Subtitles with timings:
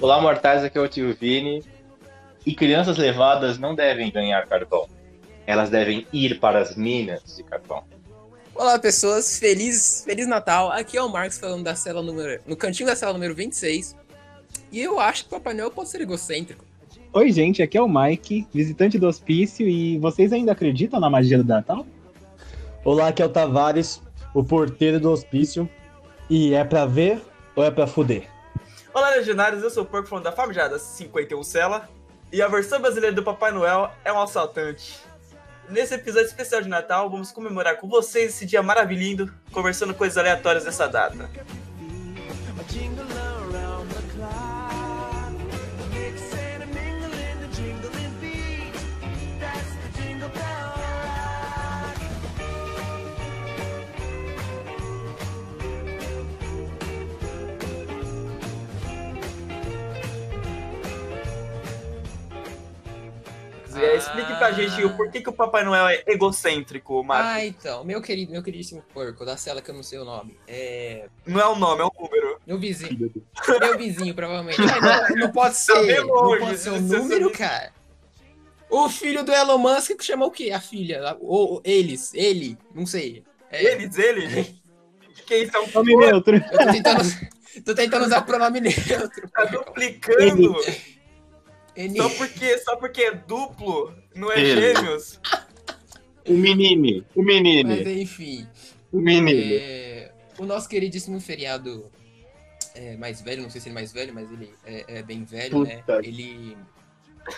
[0.00, 1.62] Olá, mortais, aqui é o tio Vini.
[2.46, 4.86] E crianças levadas não devem ganhar cartão.
[5.46, 7.84] Elas devem ir para as minas de cartão.
[8.54, 9.38] Olá, pessoas.
[9.38, 10.72] Feliz, Feliz Natal.
[10.72, 13.94] Aqui é o Marcos falando da cela número, no cantinho da cela número 26.
[14.72, 16.64] E eu acho que o Papai Noel pode ser egocêntrico.
[17.12, 21.36] Oi, gente, aqui é o Mike, visitante do hospício, e vocês ainda acreditam na magia
[21.36, 21.84] do Natal?
[22.82, 24.00] Olá, aqui é o Tavares,
[24.32, 25.68] o porteiro do hospício.
[26.30, 27.20] E é pra ver
[27.54, 28.39] ou é pra fuder?
[28.92, 31.88] Olá, Legionários, eu sou o Porco falando da famigada 51 Cela.
[32.32, 34.98] E a versão brasileira do Papai Noel é um assaltante.
[35.68, 40.64] Nesse episódio especial de Natal, vamos comemorar com vocês esse dia maravilhoso, conversando coisas aleatórias
[40.64, 41.30] dessa data.
[64.00, 67.30] Explique pra gente o porquê que o Papai Noel é egocêntrico, Marcos.
[67.30, 70.36] Ah, então, meu querido, meu queridíssimo porco, da cela que eu não sei o nome.
[70.48, 71.08] É.
[71.26, 72.40] Não é um nome, é um número.
[72.46, 73.12] Meu vizinho.
[73.60, 74.58] meu vizinho, provavelmente.
[74.60, 75.96] Não, não pode ser.
[75.96, 77.72] Tá não pode ser é número, cara.
[78.68, 80.52] O filho do Elon Musk que chama o quê?
[80.52, 81.16] A filha.
[81.20, 83.24] Ou eles, ele, não sei.
[83.50, 84.60] É, Eles, ele?
[85.26, 86.36] Quem são Nome neutro.
[86.36, 87.30] Eu tô tentando,
[87.64, 89.28] tô tentando usar pronome neutro.
[89.32, 90.56] Tá duplicando.
[91.96, 94.74] Só porque, só porque é duplo, não é Ele.
[94.74, 95.20] gêmeos.
[96.28, 98.46] O menino, o Mas menino, enfim.
[98.92, 99.30] o menino.
[99.60, 101.90] É, o nosso queridíssimo feriado
[102.74, 105.24] é, mais velho, não sei se ele é mais velho, mas ele é, é bem
[105.24, 105.76] velho, né?
[105.78, 105.98] Puta.
[106.04, 106.56] Ele.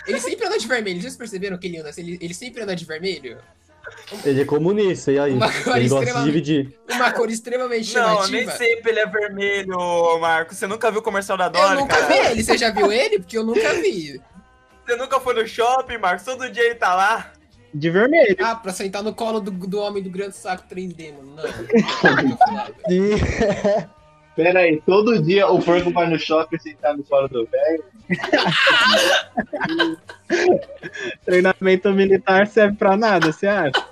[0.07, 1.01] Ele sempre anda de vermelho.
[1.01, 1.91] Vocês perceberam que ele anda?
[1.97, 3.37] Ele, ele sempre anda de vermelho?
[4.25, 5.33] Ele é comunista, e aí?
[5.33, 6.79] Uma cor Ele gosta de extremamente- dividir.
[6.89, 8.31] Uma cor extremamente Não, chamativa.
[8.31, 10.57] nem sempre ele é vermelho, Marcos.
[10.57, 12.07] Você nunca viu o comercial da Eu Dolly, nunca cara?
[12.07, 12.43] vi ele.
[12.43, 13.19] Você já viu ele?
[13.19, 14.21] Porque eu nunca vi.
[14.85, 16.25] Você nunca foi no shopping, Marcos?
[16.25, 17.31] Todo dia ele tá lá.
[17.73, 18.35] De vermelho.
[18.39, 21.35] Ah, pra sentar no colo do, do homem do grande saco 3D, mano.
[21.35, 21.43] Não.
[22.89, 23.15] E...
[24.35, 27.83] Pera aí, todo dia o porco vai no shopping sentar no colo do velho.
[31.23, 33.85] Treinamento militar serve pra nada, você acha?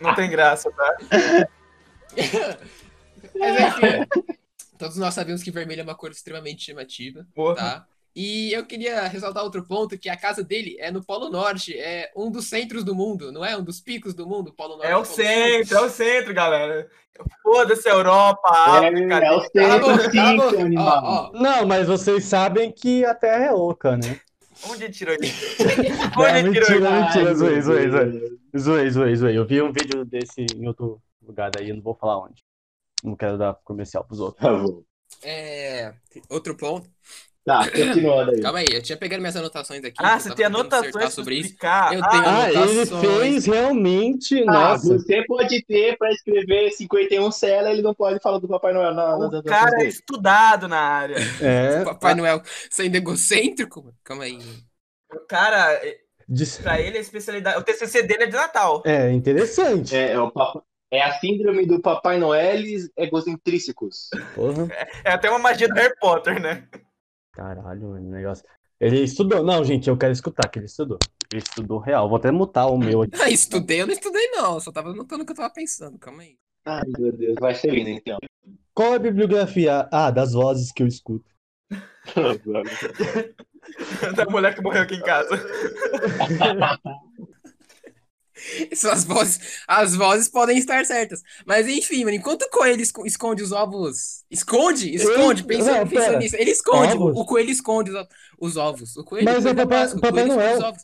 [0.00, 0.96] Não tem graça, tá?
[3.38, 4.06] Mas enfim.
[4.78, 7.26] Todos nós sabemos que vermelho é uma cor extremamente chamativa.
[7.34, 7.56] Porra.
[7.56, 7.86] tá?
[8.20, 12.10] E eu queria ressaltar outro ponto, que a casa dele é no Polo Norte, é
[12.16, 13.56] um dos centros do mundo, não é?
[13.56, 14.90] Um dos picos do mundo, Polo Norte.
[14.90, 15.14] É o Polo Sul.
[15.14, 16.90] centro, é o centro, galera.
[17.40, 19.20] Foda-se a Europa, a África.
[19.20, 21.04] É, é o centro, cala sim, animal.
[21.04, 24.18] Ó, ó, Não, mas vocês sabem que a Terra é oca, né?
[24.68, 25.62] Onde tirou isso?
[26.18, 26.90] Onde ele tirou mentira, isso?
[26.90, 28.38] mentira, zoei, zoei, zoei.
[28.58, 29.38] Zoei, zoei, zoei.
[29.38, 32.42] Eu vi um vídeo desse em outro lugar aí, eu não vou falar onde.
[33.04, 34.42] Não quero dar comercial pros outros.
[34.42, 34.82] Tá bom.
[35.22, 35.94] é,
[36.28, 36.90] outro ponto.
[37.48, 38.40] Tá, continuando aí.
[38.42, 39.94] Calma aí, eu tinha pegado minhas anotações aqui.
[39.98, 41.54] Ah, você tem anotações sobre isso.
[41.54, 41.58] Eu
[42.08, 43.00] tenho Ah, ele anotações.
[43.18, 44.42] fez realmente.
[44.42, 44.98] Ah, Nossa.
[44.98, 48.94] você pode ter pra escrever 51 cela, ele não pode falar do Papai Noel.
[48.94, 51.16] Não, O cara é estudado na área.
[51.40, 51.84] É.
[51.84, 53.82] Papai Noel sendo egocêntrico?
[53.82, 53.94] mano.
[54.04, 54.38] Calma aí.
[55.12, 55.96] O cara, é-
[56.28, 57.58] Dis- pra ele, a especialidade.
[57.58, 58.82] O TCC dele é de Natal.
[58.84, 59.96] É interessante.
[59.96, 60.30] É, é o
[60.90, 62.60] é a síndrome do Papai Noel
[62.96, 64.08] egocentrísticos.
[64.34, 64.68] Porra.
[65.04, 66.64] É até uma magia do Harry Potter, né?
[67.38, 68.44] Caralho, o negócio.
[68.80, 69.44] Ele estudou.
[69.44, 70.98] Não, gente, eu quero escutar que ele estudou.
[71.32, 72.08] Ele estudou real.
[72.08, 73.12] Vou até mutar o meu aqui.
[73.22, 76.22] Ah, estudei, eu não estudei não, só tava anotando o que eu tava pensando, calma
[76.22, 76.36] aí.
[76.64, 78.18] Ai, meu Deus, vai ser lindo então.
[78.74, 79.88] Qual é a bibliografia?
[79.92, 81.30] Ah, das vozes que eu escuto.
[84.16, 85.40] da mulher que morreu aqui em casa.
[88.92, 91.22] As vozes, as vozes podem estar certas.
[91.46, 94.24] Mas enfim, mano, enquanto o coelho esco- esconde os ovos.
[94.30, 96.36] Esconde, esconde, Ei, pensa, não, pensa nisso.
[96.36, 97.20] Ele esconde, o, Ovos?
[97.20, 97.90] o coelho esconde
[98.38, 98.96] os, ovos.
[98.96, 100.58] O coelho, Mas o é Papai- o Papai os Noel.
[100.60, 100.82] ovos.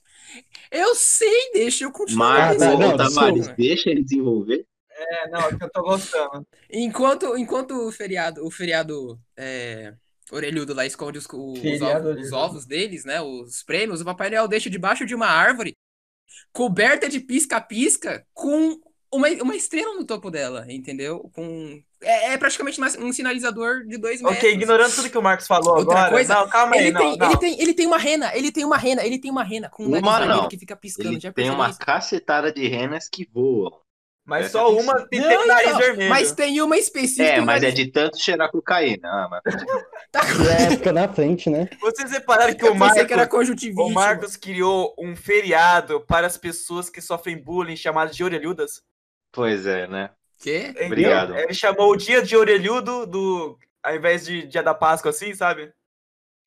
[0.70, 2.48] Eu sei, deixa eu continuar.
[2.48, 2.78] Tá, pensando.
[2.80, 3.54] não, Tavares, Desculpa.
[3.62, 4.66] deixa ele desenvolver.
[4.96, 6.46] É, não, é que eu tô gostando.
[6.70, 9.92] Enquanto, enquanto o feriado, o feriado é,
[10.32, 13.20] orelhudo lá esconde os, o- os, ovos, os ovos deles, né?
[13.20, 15.76] Os prêmios, o Papai Noel deixa debaixo de uma árvore,
[16.52, 18.78] coberta de pisca-pisca, com
[19.12, 21.30] uma, uma estrela no topo dela, entendeu?
[21.34, 24.38] Com, é, é praticamente uma- um sinalizador de dois metros.
[24.38, 26.10] Ok, ignorando tudo que o Marcos falou Outra agora.
[26.10, 27.26] coisa, não, calma aí, Ele não, tem, não.
[27.30, 29.84] ele, tem, ele tem uma rena, ele tem uma rena, ele tem uma rena com
[29.84, 30.48] um Uma não.
[30.48, 31.10] que fica piscando.
[31.10, 31.78] Ele já tem uma isso?
[31.78, 33.83] cacetada de renas que voam.
[34.24, 36.10] Mas Essa só tem uma tem, Não, nariz então, vermelho.
[36.10, 37.24] Mas tem uma específica.
[37.24, 39.06] É, mas é de tanto cheirar cocaína.
[39.08, 39.42] Ah, mas...
[40.10, 40.20] Tá...
[40.20, 41.68] É, fica na frente, né?
[41.80, 43.28] Vocês repararam que Eu o Marcos, que era
[43.76, 48.80] o Marcos criou um feriado para as pessoas que sofrem bullying chamadas de orelhudas?
[49.32, 50.10] Pois é, né?
[50.38, 50.68] Quê?
[50.70, 51.36] Então, Obrigado.
[51.36, 55.72] Ele chamou o dia de orelhudo do ao invés de dia da Páscoa, assim, sabe?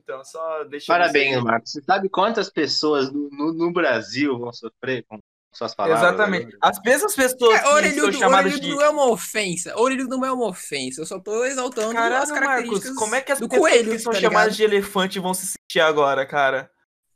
[0.02, 1.70] Então, só deixa Parabéns, Marcos.
[1.72, 5.18] Você sabe quantas pessoas no, no- no Brasil vão sofrer com
[5.52, 6.02] suas palavras?
[6.02, 6.56] Exatamente.
[6.62, 8.74] As mesmas pessoas É, que são orelhudo, chamadas orelhudo de.
[8.74, 9.78] não é uma ofensa.
[9.78, 11.00] Orelhudo não é uma ofensa.
[11.00, 13.90] Eu só tô exaltando as Caralho, características Marcos, como é que as do pessoas coelho,
[13.90, 16.70] que são tá chamadas de elefante vão se sentir agora, cara?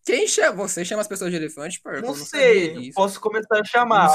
[0.05, 0.67] Quem chama?
[0.67, 2.01] Você chama as pessoas de elefante, Porco?
[2.01, 2.93] Não, Eu não sei.
[2.93, 4.11] Posso começar a chamar.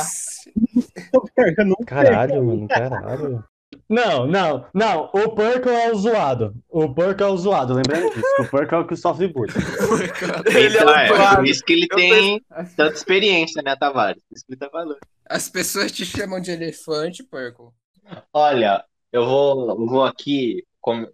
[1.85, 3.43] Caralho, mano, caralho.
[3.89, 5.05] Não, não, não.
[5.13, 6.53] O Purple é o zoado.
[6.69, 8.25] O Purple é o zoado, lembrando disso.
[8.35, 9.53] que O Purple é o que sofre bullying.
[10.53, 12.41] Ele é Então, é, por isso que ele Eu tem
[12.75, 14.21] tanta experiência, né, Tavares?
[14.27, 14.97] Por isso que ele tá falando.
[15.25, 17.73] As pessoas te chamam de elefante, Porco.
[18.33, 21.09] Olha, eu vou, eu vou aqui com-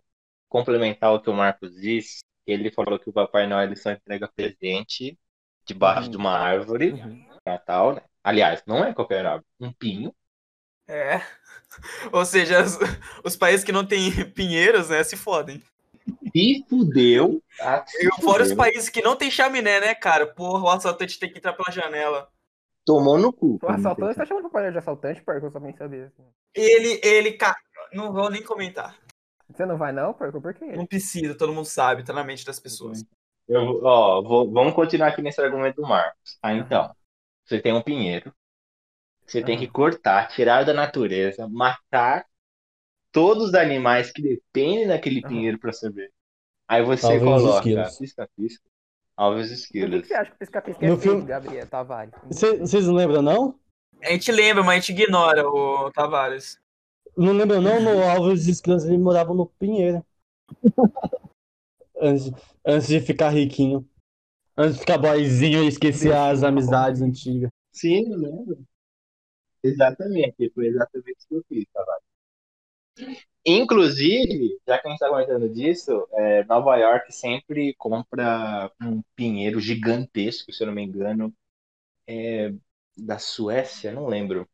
[0.50, 2.20] complementar o que o Marcos disse.
[2.46, 5.18] Ele falou que o Papai Noel ele só entrega presente
[5.66, 6.10] debaixo Uhum.
[6.12, 8.02] de uma árvore no Natal, né?
[8.24, 10.14] Aliás, não é qualquer árvore, um pinho.
[10.88, 11.22] É.
[12.12, 12.78] Ou seja, os,
[13.24, 15.62] os países que não têm pinheiros, né, se fodem.
[16.36, 17.42] Se fudeu.
[17.58, 17.86] tá?
[17.88, 20.28] Se E fora os países que não tem chaminé, né, cara?
[20.28, 22.28] Porra, o assaltante tem que entrar pela janela.
[22.86, 23.58] Tomou no cu.
[23.62, 25.46] O assaltante tá chamando o papai de assaltante, Porco?
[25.46, 26.12] Eu só nem saber.
[26.54, 27.56] Ele, ele, ca...
[27.94, 28.98] não vou nem comentar.
[29.50, 30.42] Você não vai não, Porco?
[30.42, 30.66] Por quê?
[30.66, 33.04] Não precisa, todo mundo sabe, tá na mente das pessoas.
[33.48, 36.38] Eu, ó, vou- vamos continuar aqui nesse argumento do Marcos.
[36.42, 36.94] Ah, então.
[37.46, 38.34] Você tem um pinheiro.
[39.26, 41.48] Você tem que cortar, tirar da natureza,
[43.12, 45.28] todos os animais que dependem daquele Aham.
[45.30, 46.12] pinheiro para saber.
[46.68, 47.98] Aí você Alves e coloca esquilos.
[47.98, 48.64] pisca-pisca,
[49.16, 50.08] alves e Por que esquilos.
[50.08, 52.14] você acha que pisca-pisca No é feio, filme- Gabriel Tavares?
[52.32, 53.60] Cê- Vocês não lembram, não?
[54.02, 56.60] A gente lembra, mas a gente ignora o Tavares.
[57.16, 57.80] Não lembram, não?
[57.80, 60.04] No Alves e Esquilos ele morava no Pinheiro.
[62.02, 62.32] Antes,
[62.66, 63.88] antes de ficar riquinho.
[64.58, 67.50] Antes de ficar boyzinho e esquecer as amizades antigas.
[67.72, 68.58] Sim, eu lembro.
[69.64, 72.04] Exatamente, foi exatamente isso que eu fiz, Tavares.
[73.46, 79.60] Inclusive, já que a gente está comentando disso, é, Nova York sempre compra um pinheiro
[79.60, 81.34] gigantesco, se eu não me engano,
[82.08, 82.54] é,
[82.98, 84.48] da Suécia, não lembro.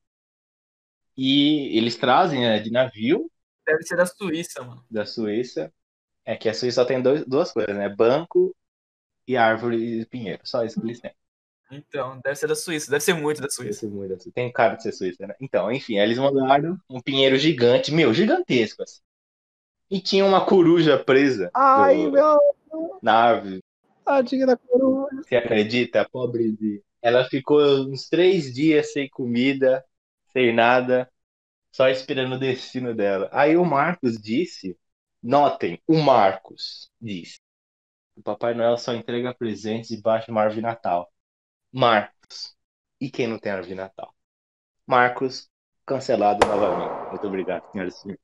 [1.16, 3.30] E eles trazem né, de navio
[3.66, 4.84] Deve ser da Suíça, mano.
[4.90, 5.72] da Suíça.
[6.26, 7.90] É que a Suíça só tem dois, duas coisas, né?
[7.90, 8.56] Banco
[9.28, 10.42] e árvore e pinheiro.
[10.46, 11.12] Só isso que eles têm.
[11.72, 13.86] Então, deve ser da Suíça, deve ser muito da Suíça.
[13.86, 14.32] Esse muda, assim.
[14.32, 15.36] Tem cara de ser suíça, né?
[15.40, 19.02] Então, enfim, aí eles mandaram um pinheiro gigante, meu, gigantesco, assim.
[19.90, 22.40] E tinha uma coruja presa Ai, do- meu,
[23.02, 23.64] na árvore.
[24.06, 25.10] tadinha da coroa.
[25.24, 26.08] Você acredita?
[26.10, 26.82] Pobrezinha.
[27.02, 29.84] Ela ficou uns três dias sem comida,
[30.34, 31.10] sem nada,
[31.72, 33.30] só esperando o destino dela.
[33.32, 34.78] Aí o Marcos disse,
[35.24, 37.40] notem, o Marcos disse,
[38.16, 41.12] o Papai Noel só entrega presentes debaixo de uma árvore de Natal.
[41.72, 42.56] Marcos.
[43.00, 44.14] E quem não tem árvore de Natal?
[44.86, 45.50] Marcos,
[45.86, 47.10] cancelado novamente.
[47.12, 48.22] Muito obrigado, senhoras e senhores.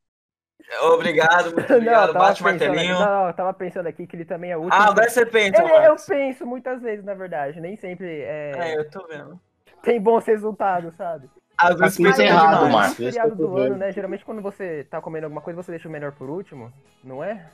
[0.81, 2.13] Obrigado, muito obrigado.
[2.13, 2.99] Bate o martelinho.
[2.99, 4.81] não, eu tava pensando aqui que ele também é o último.
[4.81, 6.05] Ah, agora você pensa, Ele- eu Marcos.
[6.05, 7.59] penso muitas vezes, na verdade.
[7.61, 9.39] Nem sempre é, É, eu tô vendo.
[9.83, 11.29] tem bons resultados, sabe?
[11.57, 12.69] Às Tá vezes tudo pensa errado.
[12.69, 12.99] Marcos.
[12.99, 13.91] Eu tô do ano, né?
[13.91, 17.49] Geralmente quando você tá comendo alguma coisa, você deixa o melhor por último, não é?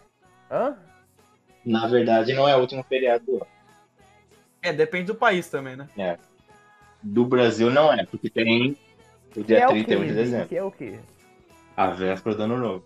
[0.49, 0.75] Hã?
[1.65, 3.47] Na verdade, não é o último feriado do ano.
[4.61, 6.17] É, depende do país também, né?
[7.01, 8.77] Do Brasil não é, porque tem
[9.35, 10.07] o dia é o 31 quê?
[10.07, 10.47] de dezembro.
[10.47, 10.99] Que é o quê?
[11.75, 12.83] A véspera do ano novo.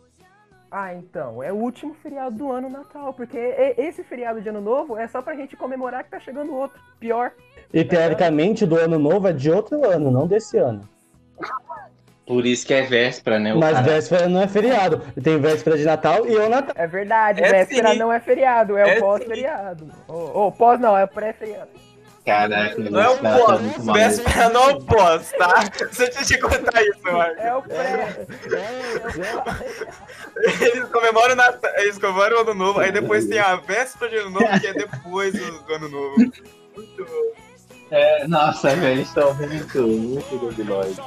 [0.72, 3.38] Ah, então, é o último feriado do ano Natal, porque
[3.78, 7.32] esse feriado de ano novo é só pra gente comemorar que tá chegando outro, pior.
[7.74, 10.88] E teoricamente do ano novo é de outro ano, não desse ano.
[12.26, 13.54] Por isso que é véspera, né?
[13.54, 15.02] O Mas cara- véspera não é feriado.
[15.24, 16.74] Tem véspera de Natal e o Natal.
[16.76, 18.00] É verdade, É véspera sim.
[18.00, 19.88] não é feriado, é, É o pós-feriado.
[20.08, 21.70] Ô, ô, pós não, é o pré-feriado.
[22.26, 23.94] Caraca, Não é o tá pós, maluco.
[23.94, 25.64] véspera não é o pós, tá?
[25.92, 27.38] Você tinha que contar isso, Marcos.
[27.38, 28.26] É o pré.
[30.62, 34.18] Eles comemoram, o Natal, eles comemoram o Ano Novo, aí depois tem a véspera de
[34.18, 36.16] Ano Novo, que é depois do, Ano Novo.
[36.18, 37.46] Muito bom.
[37.92, 40.98] É, nossa, velho, eles estão muito, muito gobilóides.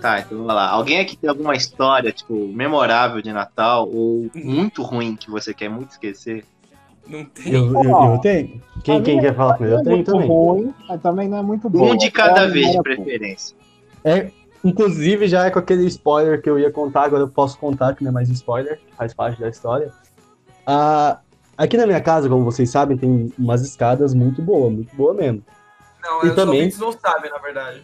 [0.00, 0.68] Tá, então vamos lá.
[0.70, 5.68] Alguém aqui tem alguma história, tipo, memorável de Natal ou muito ruim que você quer
[5.68, 6.44] muito esquecer?
[7.06, 7.52] Não tem.
[7.52, 8.62] Eu, eu, eu tenho.
[8.84, 9.74] Quem, quem quer falar comigo?
[9.74, 10.28] Eu Não é tenho muito também.
[10.28, 11.92] ruim, mas também não é muito bom.
[11.92, 13.56] Um de cada É, vez, de preferência.
[14.04, 14.30] É,
[14.64, 18.02] inclusive, já é com aquele spoiler que eu ia contar, agora eu posso contar, que
[18.04, 19.92] não é mais spoiler, faz parte da história.
[20.66, 21.18] A,
[21.58, 25.42] Aqui na minha casa, como vocês sabem, tem umas escadas muito boas, muito boa mesmo.
[26.02, 27.82] Não, E os também- não sabem, na verdade.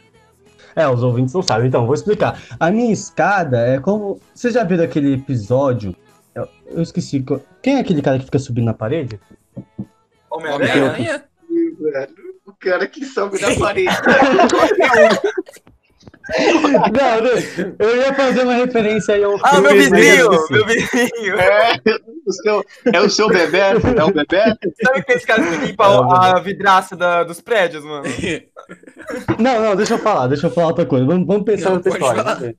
[0.76, 2.38] É, os ouvintes não sabem, então vou explicar.
[2.60, 4.20] A minha escada é como.
[4.34, 5.96] Vocês já viram aquele episódio?
[6.34, 7.24] Eu, eu esqueci.
[7.62, 9.18] Quem é aquele cara que fica subindo na parede?
[10.30, 11.24] Homem-Aranha?
[12.44, 13.96] O cara que sobe na parede.
[16.92, 20.32] Não, eu ia fazer uma referência aí ao Ah, meu vizinho!
[20.32, 20.52] esqueci.
[20.52, 21.40] Meu vizinho!
[21.40, 21.80] É,
[22.26, 23.58] o seu, é o seu bebê?
[23.58, 24.42] É o bebê?
[24.82, 25.84] Sabe aqueles caras que limpam
[26.24, 28.04] É, a vidraça da- dos prédios, mano?
[29.38, 31.04] Não, não, deixa eu falar, deixa eu falar outra coisa.
[31.06, 32.22] Vamos, vamos pensar Não, outra história.
[32.24, 32.54] falar.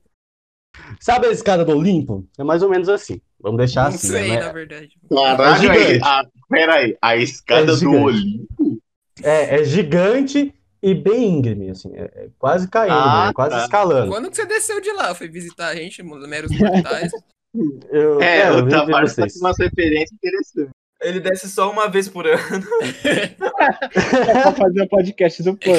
[0.99, 2.25] Sabe a escada do Olimpo?
[2.39, 3.19] É mais ou menos assim.
[3.41, 4.07] Vamos deixar Não assim.
[4.07, 4.39] sei, né?
[4.39, 4.89] na verdade.
[5.09, 7.91] Caralho, É aí, a, peraí, a escada É do.
[7.91, 8.79] Olimpo?
[9.21, 11.91] É, é gigante e bem íngreme, assim.
[11.95, 13.33] É, é quase caindo, Ah, né?
[13.33, 13.63] quase tá.
[13.63, 14.11] escalando.
[14.11, 15.13] Quando que você desceu de lá?
[15.15, 17.11] Foi visitar a gente, os meros mortais?
[17.89, 19.33] Eu, É, eu o Tavares tá vocês.
[19.33, 20.69] com umas referências interessantes.
[21.01, 22.37] Ele desce só uma vez por ano.
[23.03, 23.27] É
[24.43, 25.71] pra fazer o podcast do Pan.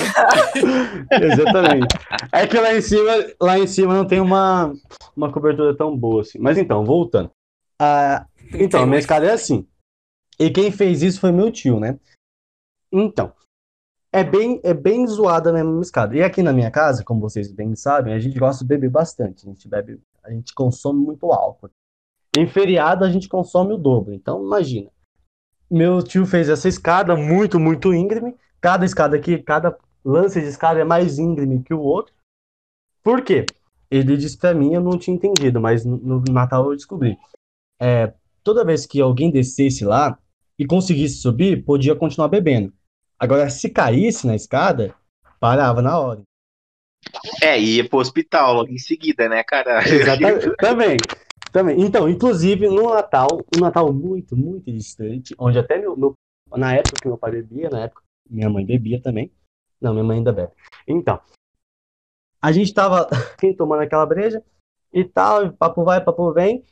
[1.10, 1.86] Exatamente.
[2.32, 4.72] É que lá em cima, lá em cima não tem uma,
[5.16, 6.38] uma cobertura tão boa assim.
[6.38, 7.30] Mas então, voltando.
[7.80, 9.66] Ah, então, a minha escada é assim.
[10.38, 11.98] E quem fez isso foi meu tio, né?
[12.90, 13.32] Então,
[14.18, 16.16] é bem, é bem zoada mesmo a escada.
[16.16, 19.46] E aqui na minha casa, como vocês bem sabem, a gente gosta de beber bastante.
[19.46, 21.70] A gente bebe, a gente consome muito álcool.
[22.36, 24.12] Em feriado a gente consome o dobro.
[24.12, 24.90] Então, imagina.
[25.70, 28.34] Meu tio fez essa escada muito, muito íngreme.
[28.60, 32.12] Cada escada aqui, cada lance de escada é mais íngreme que o outro.
[33.02, 33.46] Por quê?
[33.90, 37.16] Ele disse pra mim, eu não tinha entendido, mas no, no Natal eu descobri.
[37.80, 40.18] É, toda vez que alguém descesse lá
[40.58, 42.72] e conseguisse subir, podia continuar bebendo.
[43.18, 44.94] Agora, se caísse na escada,
[45.40, 46.22] parava na hora.
[47.42, 49.80] É, e ia pro hospital logo em seguida, né, cara?
[49.88, 50.54] Exatamente.
[50.58, 50.96] também.
[51.52, 51.80] Também.
[51.80, 56.14] Então, inclusive, no Natal, um Natal muito, muito distante, onde até meu, meu-
[56.56, 59.32] na época que meu pai bebia, na época que minha mãe bebia também.
[59.80, 60.52] Não, minha mãe ainda bebe.
[60.86, 61.20] Então,
[62.40, 63.08] a gente tava
[63.56, 64.42] tomando aquela breja
[64.92, 66.64] e tal, papo vai, papo vem.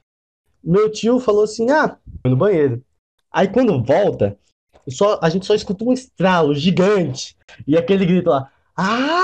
[0.62, 2.84] Meu tio falou assim: ah, foi no banheiro.
[3.30, 4.38] Aí quando volta,
[4.88, 8.50] só, a gente só escuta um estralo gigante e aquele grito lá.
[8.76, 9.16] Ai!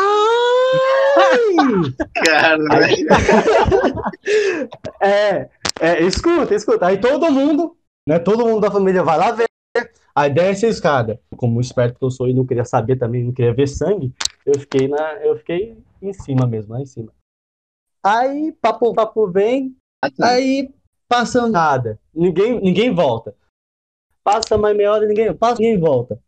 [2.25, 2.63] Cara,
[5.01, 5.49] é,
[5.81, 6.87] é, escuta, escuta.
[6.87, 7.77] Aí todo mundo,
[8.09, 8.19] né?
[8.19, 9.47] Todo mundo da família vai lá ver.
[10.15, 11.21] Aí desce a escada.
[11.37, 14.13] Como esperto que eu sou e não queria saber também, não queria ver sangue,
[14.45, 17.13] eu fiquei na, eu fiquei em cima mesmo, lá em cima.
[18.05, 19.77] Aí papo, papo vem,
[20.21, 20.71] aí
[21.09, 21.99] passa nada.
[22.13, 23.35] Ninguém, ninguém volta.
[24.25, 26.19] Passa mais meia hora, ninguém, passa, ninguém volta.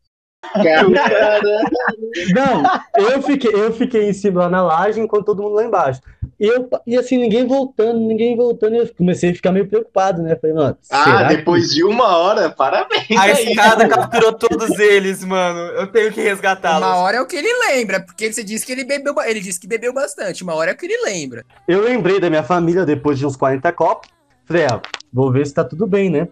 [2.35, 2.63] Não,
[3.11, 6.01] eu fiquei, eu fiquei em cima lá na laje enquanto todo mundo lá embaixo.
[6.39, 8.75] E, eu, e assim, ninguém voltando, ninguém voltando.
[8.77, 10.37] Eu comecei a ficar meio preocupado, né?
[10.37, 13.07] Falei, mano, Ah, será que- depois de uma hora, parabéns.
[13.17, 13.53] A aí.
[13.53, 15.59] escada capturou todos eles, mano.
[15.61, 16.87] Eu tenho que resgatá-los.
[16.87, 19.61] Uma hora é o que ele lembra, porque você disse que ele bebeu, ele disse
[19.61, 20.43] que bebeu bastante.
[20.43, 21.45] Uma hora é o que ele lembra.
[21.69, 24.11] Eu lembrei da minha família depois de uns 40 copos.
[24.45, 24.83] Falei, ah,
[25.13, 26.29] vou ver se tá tudo bem, né?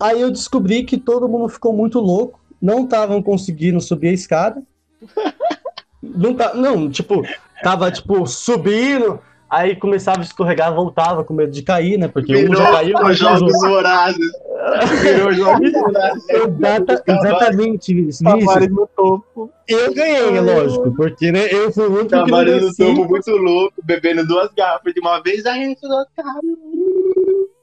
[0.00, 4.62] Aí eu descobri que todo mundo ficou muito louco, não estavam conseguindo subir a escada.
[6.02, 7.22] Não, tá, não, tipo,
[7.62, 12.08] tava tipo subindo, aí começava a escorregar, voltava com medo de cair, né?
[12.08, 14.32] Porque um já caiu, Virou mas os jogos outros- vorazes.
[15.02, 16.24] Virou jogos vorazes.
[16.30, 18.08] Exata, exatamente.
[18.24, 19.50] Tavares no topo.
[19.68, 23.04] Eu ganhei, é lógico, porque né, eu fui o único que não Tavares no topo
[23.06, 26.44] muito louco, bebendo duas garrafas de uma vez, aí entra duas garrafas.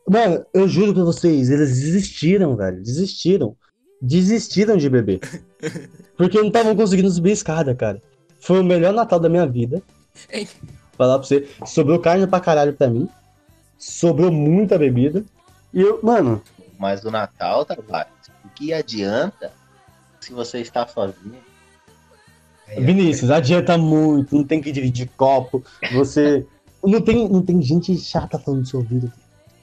[0.09, 2.81] Mano, eu juro pra vocês, eles desistiram, velho.
[2.81, 3.55] Desistiram.
[4.01, 5.19] Desistiram de beber.
[6.15, 8.01] Porque não estavam conseguindo subir a escada, cara.
[8.39, 9.81] Foi o melhor Natal da minha vida.
[10.29, 10.47] Ei.
[10.97, 11.47] Falar pra você.
[11.65, 13.09] Sobrou carne pra caralho pra mim.
[13.77, 15.23] Sobrou muita bebida.
[15.73, 16.41] E eu, mano,
[16.79, 18.11] Mas o Natal, Tavares,
[18.45, 19.51] o que adianta
[20.19, 21.35] se você está sozinho?
[22.67, 24.35] Aí, Vinícius, adianta muito.
[24.35, 25.63] Não tem que dividir copo.
[25.91, 26.45] Você.
[26.83, 29.11] Não tem, não tem gente chata falando no seu ouvido.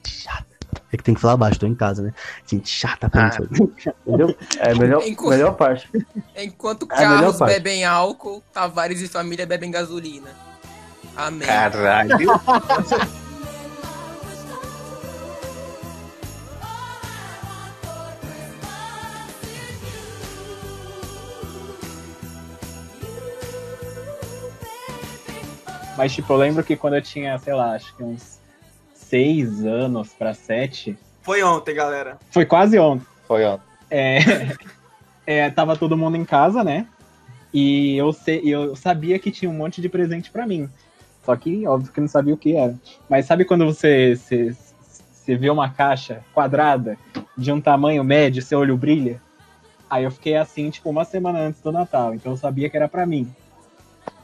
[0.09, 0.45] Chata.
[0.91, 2.13] É que tem que falar baixo, tô em casa, né?
[2.45, 3.73] Gente chata seu ouvido.
[4.05, 4.35] Entendeu?
[4.59, 5.89] É a melhor, Enquanto- melhor parte.
[6.35, 7.53] Enquanto É carros parte.
[7.53, 10.29] bebem álcool, Tavares e família bebem gasolina.
[11.15, 11.47] Amém.
[11.47, 12.17] Caralho.
[25.97, 28.39] Mas, tipo, eu lembro que quando eu tinha, sei lá, acho que uns
[29.15, 32.17] seis anos pra sete, Foi ontem, galera.
[32.29, 33.05] foi quase ontem.
[33.25, 33.57] Foi ó.
[33.89, 34.19] É,
[35.25, 36.85] é, tava todo mundo em casa, né?
[37.53, 40.69] E eu, sei, eu sabia que tinha um monte de presente pra mim.
[41.23, 42.75] Só que, óbvio que eu não sabia o que era.
[43.09, 44.53] Mas sabe quando você, você,
[45.13, 46.97] você vê uma caixa quadrada
[47.37, 49.21] de um tamanho médio, seu olho brilha.
[49.89, 52.89] Aí eu fiquei assim, tipo, uma semana antes do Natal, então eu sabia que era
[52.89, 53.33] pra mim.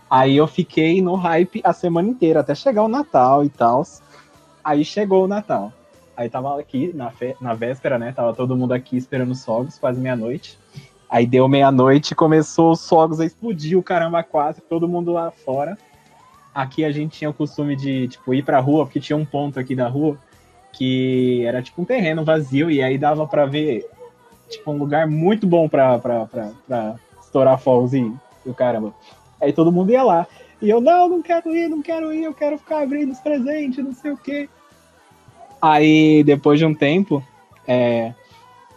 [0.09, 3.85] Aí eu fiquei no hype a semana inteira, até chegar o Natal e tal.
[4.63, 5.71] Aí chegou o Natal.
[6.15, 8.11] Aí tava aqui na, fe- na véspera, né?
[8.11, 10.57] Tava todo mundo aqui esperando os fogos, quase meia-noite.
[11.09, 15.77] Aí deu meia-noite, começou os fogos a explodir, o caramba quase, todo mundo lá fora.
[16.53, 19.59] Aqui a gente tinha o costume de, tipo, ir pra rua, porque tinha um ponto
[19.59, 20.17] aqui da rua
[20.73, 23.85] que era tipo um terreno vazio e aí dava pra ver,
[24.49, 28.13] tipo, um lugar muito bom pra, pra, pra, pra estourar fogos e
[28.45, 28.93] o caramba.
[29.41, 30.27] Aí todo mundo ia lá.
[30.61, 33.83] E eu, não, não quero ir, não quero ir, eu quero ficar abrindo os presentes,
[33.83, 34.47] não sei o quê.
[35.61, 37.23] Aí, depois de um tempo,
[37.67, 38.13] é,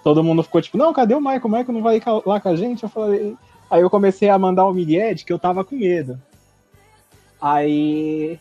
[0.02, 1.44] todo mundo ficou tipo, não, cadê o Michael?
[1.44, 2.82] O Michael não vai ir lá com a gente?
[2.82, 3.36] Eu falei.
[3.70, 6.20] Aí eu comecei a mandar o Miguel de que eu tava com medo.
[7.40, 8.38] Aí.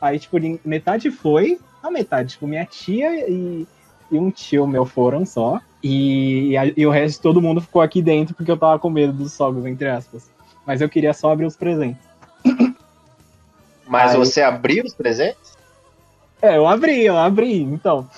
[0.00, 3.66] Aí, tipo, metade foi, a metade, tipo, minha tia e,
[4.10, 5.60] e um tio meu foram só.
[5.82, 9.12] E, e, e o resto todo mundo ficou aqui dentro porque eu tava com medo
[9.12, 10.30] dos fogos, entre aspas.
[10.66, 12.11] Mas eu queria só abrir os presentes.
[13.92, 15.52] Mas Aí- você abriu os presentes?
[16.40, 17.60] É, eu abri, eu abri.
[17.60, 18.08] Então,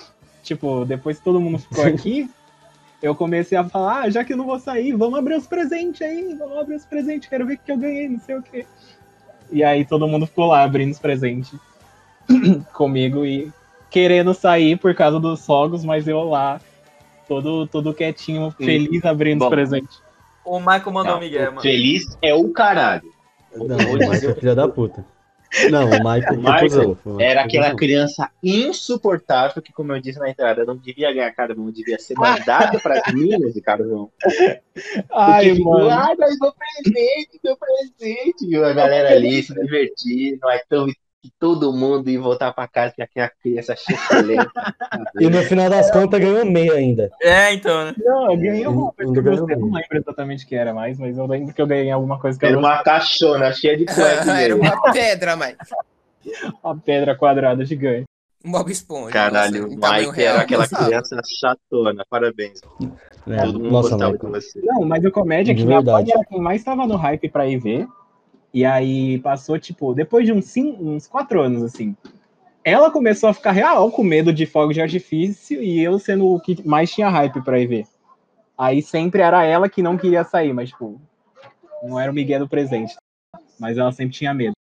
[0.41, 2.29] tipo, depois que todo mundo ficou aqui,
[3.03, 6.01] eu comecei a falar, ah, já que eu não vou sair, vamos abrir os presentes
[6.01, 8.65] aí, vamos abrir os presentes, quero ver o que eu ganhei, não sei o quê.
[9.51, 11.53] E aí todo mundo ficou lá abrindo os presentes
[12.71, 13.51] comigo e
[13.89, 16.61] querendo sair por causa dos fogos, mas eu lá,
[17.27, 19.45] todo, todo quietinho, feliz abrindo Bom.
[19.47, 20.01] os presentes.
[20.45, 21.61] O Michael mandou Não, um Miguel, mano.
[21.61, 23.13] Feliz é o caralho.
[23.53, 25.14] Não, o Michael é filho da puta.
[25.71, 30.29] Não, o Michael, O Michael o Era aquela criança insuportável que, como eu disse na
[30.29, 34.11] entrada, não devia ganhar carvão, devia ser mandado para as minas de carvão.
[35.11, 35.89] Ai, Porque ficou, mano.
[35.89, 38.45] ai, mas meu presente, meu presente.
[38.47, 40.87] E a galera ali se divertindo, aí tão,
[41.39, 44.51] todo mundo ia voltar pra casa com aquela criança chifrelenta.
[45.19, 47.09] E no final das contas ganhou meio ainda.
[47.21, 47.95] É, então, né?
[47.97, 50.97] Não, eu ganhei alguma coisa que eu gostei, não lembro exatamente o que era mais,
[50.99, 52.75] mas eu lembro que eu ganhei alguma coisa que eu Era gostei.
[52.77, 54.31] uma caixona cheia de cueca.
[54.41, 55.55] Era uma pedra, mas.
[56.63, 58.05] Uma pedra quadrada gigante.
[58.43, 59.11] Um Bob Esponja.
[59.11, 62.03] Caralho, nossa, o Mike era aquela criança chatona.
[62.09, 62.59] Parabéns.
[63.27, 64.33] É, Todo mundo nossa, gostava Michael.
[64.33, 64.61] de você.
[64.63, 66.03] Não, mas o comédia é que minha verdade.
[66.09, 67.87] mãe era quem mais tava no hype pra ir ver.
[68.55, 71.93] E aí passou, tipo, depois de uns, cinco, uns quatro anos, assim.
[72.63, 76.39] Ela começou a ficar real com medo de fogos de artifício e eu sendo o
[76.39, 77.85] que mais tinha hype pra ir ver.
[78.57, 81.01] Aí sempre era ela que não queria sair, mas, tipo,
[81.83, 82.95] não era o Miguel do presente.
[83.59, 84.53] Mas ela sempre tinha medo.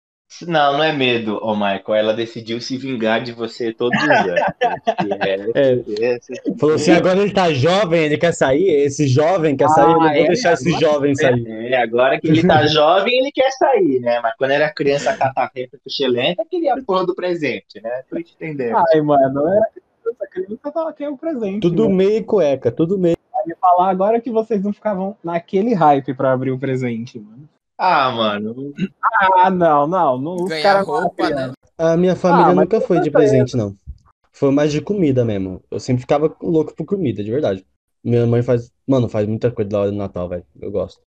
[0.47, 1.95] Não, não é medo, ô Michael.
[1.95, 4.39] Ela decidiu se vingar de você todos os anos.
[4.39, 5.53] É.
[5.53, 6.19] É, é,
[6.57, 9.99] Falou assim, agora ele tá jovem, ele quer sair, esse jovem quer Ah, sair, eu
[9.99, 10.27] não vou é?
[10.27, 11.45] deixar esse jovem sair.
[11.47, 14.19] é, agora que ele tá jovem, ele quer sair, né?
[14.21, 18.03] Mas quando era criança catarrenta, cochilenta, queria a porra do presente, né?
[18.09, 18.75] Tô entendendo.
[18.93, 21.61] Ai, mano, era criança, criança tava quem é o presente.
[21.61, 21.95] Tudo né?
[21.95, 23.17] meio cueca, tudo meio.
[23.35, 27.47] Aí falar agora que vocês não ficavam naquele hype pra abrir o presente, mano.
[27.77, 28.73] Ah, mano.
[29.21, 30.17] Ah, não, não.
[30.17, 31.51] não os caras roupa, né?
[31.77, 33.75] A minha família Ah, nunca foi de presente, não.
[34.31, 35.63] Foi mais de comida mesmo.
[35.69, 37.65] Eu sempre ficava louco por comida, de verdade.
[38.03, 40.45] Minha mãe faz, mano, faz muita coisa da hora do Natal, velho.
[40.59, 41.01] Eu gosto.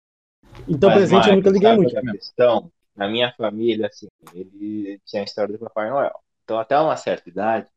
[0.68, 1.94] Então, Mas, presente eu nunca liguei muito.
[2.12, 6.18] questão, na minha família, assim, ele tinha a história do Papai Noel.
[6.44, 7.68] Então, até uma certa idade,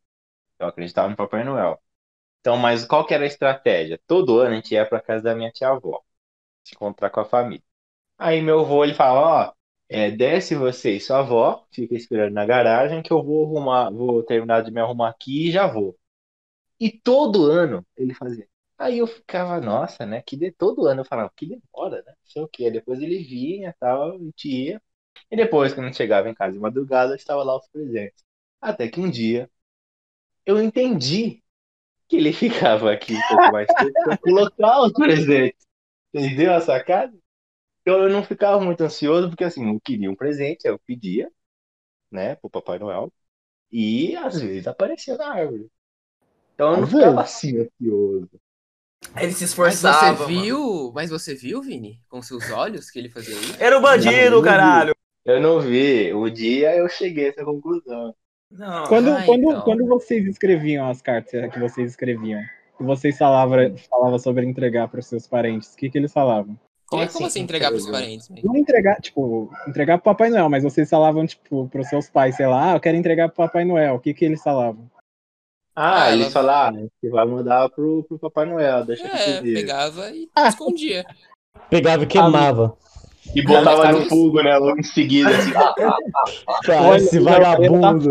[0.59, 1.81] eu acreditava no Papai Noel.
[2.39, 3.99] Então, mas qual que era a estratégia?
[4.07, 6.01] Todo ano a gente ia pra casa da minha tia-avó,
[6.63, 7.63] se encontrar com a família.
[8.19, 9.53] Aí meu avô, ele fala, ó,
[9.89, 14.23] é, desce você e sua avó, fica esperando na garagem que eu vou arrumar, vou
[14.23, 15.97] terminar de me arrumar aqui e já vou.
[16.79, 18.47] E todo ano ele fazia.
[18.77, 20.21] Aí eu ficava, nossa, né?
[20.23, 20.51] Que de...
[20.51, 22.13] todo ano eu falava, que demora, né?
[22.25, 22.71] Sei o quê.
[22.71, 24.79] Depois ele vinha tal, a gente.
[25.31, 28.23] E depois, quando chegava em casa de madrugada, estava lá os presentes.
[28.61, 29.49] Até que um dia
[30.45, 31.43] eu entendi
[32.09, 35.67] que ele ficava aqui um pouco mais tempo para colocar os presentes.
[36.13, 37.18] Entendeu a sacada?
[37.89, 41.27] Então eu não ficava muito ansioso, porque assim, eu queria um presente, eu pedia,
[42.11, 43.11] né, pro Papai Noel.
[43.71, 45.67] E às vezes aparecia na árvore.
[46.53, 48.29] Então eu não ficava assim ansioso.
[49.15, 50.17] Ele se Mas esforçava.
[50.17, 50.41] você mano.
[50.43, 53.55] viu, mas você viu, Vini, com seus olhos que ele fazia isso?
[53.59, 54.93] Era o bandido, Não, caralho.
[55.25, 56.13] Eu não vi.
[56.13, 58.13] O dia eu cheguei a essa conclusão.
[58.51, 58.83] Não.
[58.85, 59.61] Quando, Ah, quando, então.
[59.63, 62.41] quando vocês escreviam as cartas que vocês escreviam,
[62.77, 66.55] que vocês falavam falava sobre entregar para os seus parentes, o que, que eles falavam?
[66.89, 67.99] Como, assim, como assim entregar pros entregar?
[68.01, 68.29] parentes?
[68.29, 68.37] man?
[68.43, 72.47] Não entregar, tipo, entregar pro Papai Noel, mas vocês falavam, tipo, pros seus pais, sei
[72.47, 73.95] lá, ah, eu quero entregar pro Papai Noel.
[73.95, 74.89] O que, que eles falavam?
[75.75, 79.41] Ah, Ah, eles ela- falaram que vai mandar pro, pro Papai Noel, deixa que É,
[79.41, 79.59] vira.
[79.61, 80.47] pegava e Ah.
[80.49, 81.05] escondia.
[81.69, 82.75] Pegava e queimava.
[83.35, 84.57] E botava Ah, no fogo, né?
[84.57, 85.51] Logo em seguida, assim.
[85.55, 85.95] ah,
[86.67, 88.09] Ah, esse o Gabriel tá vagabundo.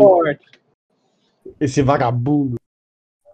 [1.59, 2.55] Esse vagabundo.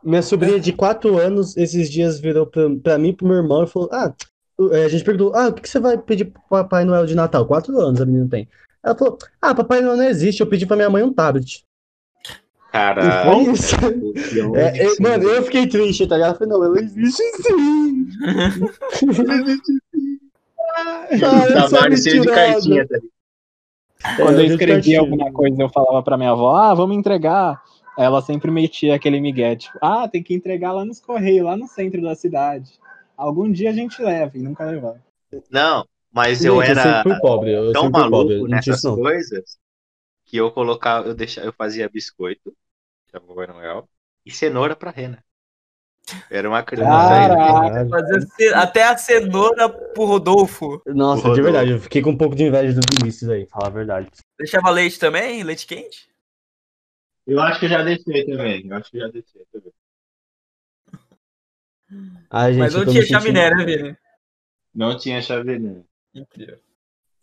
[0.04, 3.64] minha sobrinha de 4 anos, esses dias virou pra, pra mim e pro meu irmão
[3.64, 4.26] e falou: Ah, é,
[4.60, 7.46] a gente perguntou: Ah, o que você vai pedir pro Papai Noel de Natal?
[7.46, 8.48] 4 anos a menina tem.
[8.84, 11.64] Ela falou: Ah, Papai Noel não existe, eu pedi pra minha mãe um tablet.
[12.72, 13.52] Caralho.
[13.54, 13.76] isso.
[14.56, 16.34] É, é, mano, eu fiquei triste, tá ligado?
[16.34, 18.08] Eu falei: Não, ela existe sim.
[20.78, 22.98] Ah, eu sou Trabalho cheio de cartinha, tá?
[24.18, 25.00] Quando eu É, escrevia divertido.
[25.00, 27.62] alguma coisa, eu falava pra minha avó, ah, vamos entregar.
[27.98, 31.66] Ela sempre metia aquele migué, tipo, ah, tem que entregar lá nos Correios, lá no
[31.68, 32.72] centro da cidade.
[33.18, 35.02] Algum dia a gente leva, e nunca levava.
[35.50, 38.96] Não, mas Gente, eu eu era fui pobre, eu tão pobre, maluco tinha nessas não.
[38.96, 39.58] coisas
[40.26, 42.56] que eu colocava, eu deixava, eu fazia biscoito,
[43.08, 43.90] que é o Papai Noel,
[44.26, 45.24] e cenoura pra rena.
[46.30, 47.88] Era uma criança.
[47.90, 50.82] Fazer até a cenoura pro Rodolfo.
[50.86, 51.44] Nossa, de Rodolfo.
[51.44, 54.08] verdade, eu fiquei com um pouco de inveja do Vinícius aí, falar a verdade.
[54.38, 55.44] Deixava leite também?
[55.44, 56.08] Leite quente?
[57.26, 58.68] Eu acho que eu já deixei também.
[58.68, 59.74] Eu acho que eu já deixei também.
[62.32, 63.98] Ai, gente, Mas não tinha chaminé, né, Vini?
[64.74, 65.82] Não tinha chaminé.
[66.14, 66.58] Incrível.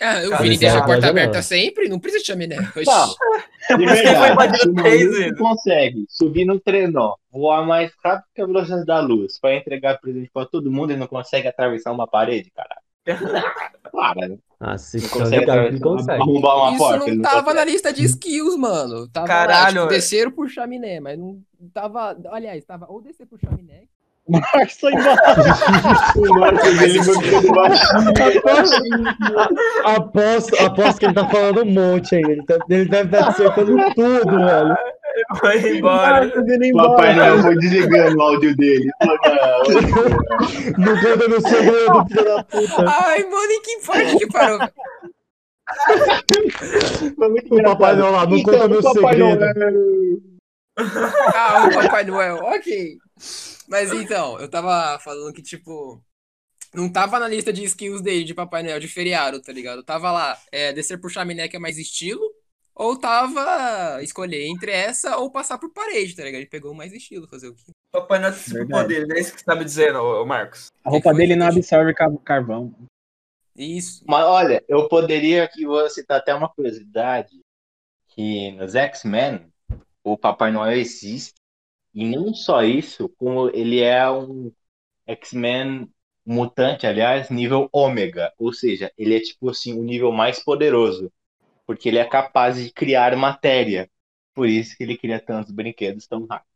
[0.01, 1.43] Ah, o Vini deixa é a porta aberta não.
[1.45, 2.57] sempre, não precisa de chaminé.
[2.85, 3.07] Tá.
[3.79, 5.39] De verdade, vezes?
[5.39, 10.29] consegue subir no trenó, voar mais rápido que a velocidade da luz pra entregar presente
[10.35, 12.83] pra todo mundo e não consegue atravessar uma parede, caralho.
[13.93, 14.39] Para, né?
[14.59, 15.47] Ah, se Não consegue
[15.81, 16.11] consegue.
[16.21, 17.07] arrombar uma Isso porta.
[17.15, 17.57] não tava consegue.
[17.59, 19.09] na lista de skills, mano.
[19.09, 21.41] Tava Caralho, lá, tipo, desceram por chaminé, mas não
[21.73, 22.17] tava.
[22.31, 23.85] Aliás, tava ou descer por chaminé.
[24.29, 25.17] Marcos foi embora.
[26.17, 29.05] O Marcos, ele mandou baixinho.
[29.85, 32.23] Aposto, aposto que ele tá falando um monte aí.
[32.23, 34.77] Ele, tá- ele deve estar acertando tudo, velho.
[35.39, 36.27] Foi embora.
[36.27, 38.91] O Papai Noel foi desligando o áudio dele.
[40.79, 42.85] Não, conta meu segredo, filho da puta.
[42.89, 44.59] Ai, mano, em que parte que parou?
[47.51, 49.39] O Papai Noel lá, não Então, conta meu o Papai segredo.
[49.41, 50.19] Noel-
[51.35, 52.97] Ah, o Papai Noel, ok.
[53.73, 56.05] Mas então, eu tava falando que, tipo,
[56.75, 59.83] não tava na lista de skills dele de Papai Noel de feriado, tá ligado?
[59.83, 62.21] Tava lá, é, descer por chaminé, que é mais estilo,
[62.75, 66.43] ou tava escolher entre essa ou passar por parede, tá ligado?
[66.43, 67.73] Ele pegou o mais estilo, fazer o quê?
[67.91, 68.73] Papai Noel tem Verdade.
[68.85, 70.71] superpoder, é isso que você tá me dizendo, ô, Marcos.
[70.85, 72.75] A roupa dele não absorve car- carvão.
[73.57, 74.05] Isso.
[74.07, 77.41] Mas olha, eu poderia aqui vou citar até uma curiosidade
[78.09, 79.51] que nos X-Men
[80.05, 81.41] o Papai Noel existe
[81.95, 84.53] e não só isso, como ele é um
[85.07, 85.89] X-Men
[86.25, 91.13] mutante, aliás, nível ômega, ou seja, ele é tipo assim o nível mais poderoso,
[91.67, 93.91] porque ele é capaz de criar matéria.
[94.35, 96.49] Por isso que ele cria tantos brinquedos tão rápido.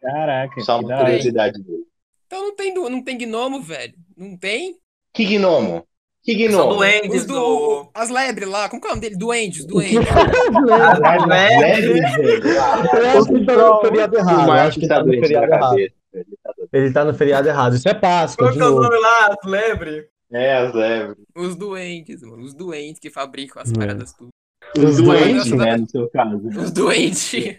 [0.00, 1.86] Caraca, Só que uma curiosidade dele.
[2.26, 3.94] Então não tem, não tem gnomo, velho.
[4.16, 4.78] Não tem?
[5.12, 5.86] Que gnomo?
[6.22, 6.74] Que São gnomo?
[6.76, 7.34] duendes Os do.
[7.34, 7.90] do...
[7.94, 9.16] As lebres lá, como que é o nome dele?
[9.16, 9.98] Duendes, duendes.
[11.04, 12.00] As lebres.
[12.16, 12.46] velho.
[12.46, 14.46] Eu acho que ele tá no feriado errado.
[14.46, 15.76] Eu acho que ele tá tá no da feriado errado.
[16.72, 17.74] Ele tá tá no feriado errado.
[17.74, 19.28] Isso é Páscoa, Qual que é o nome lá?
[19.42, 20.04] As lebres?
[20.32, 21.16] É, as leves.
[21.34, 22.44] Os doentes, mano.
[22.44, 23.74] Os doentes que fabricam as Hum.
[23.74, 24.28] paradas tudo.
[24.78, 26.40] Os doentes, doentes, né, no seu caso.
[26.56, 27.56] Os doentes.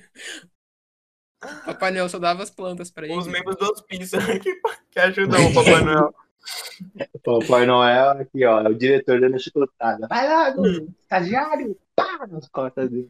[1.65, 3.17] Papai Noel só dava as plantas pra ele.
[3.17, 4.55] Os membros do hospício que,
[4.89, 6.13] que ajudam o Papai Noel.
[7.25, 10.07] O Papai Noel aqui, ó, é o diretor dando chicotada.
[10.07, 11.77] Vai lá, Gu, estagiário!
[11.95, 13.09] Pá, nas costas dele.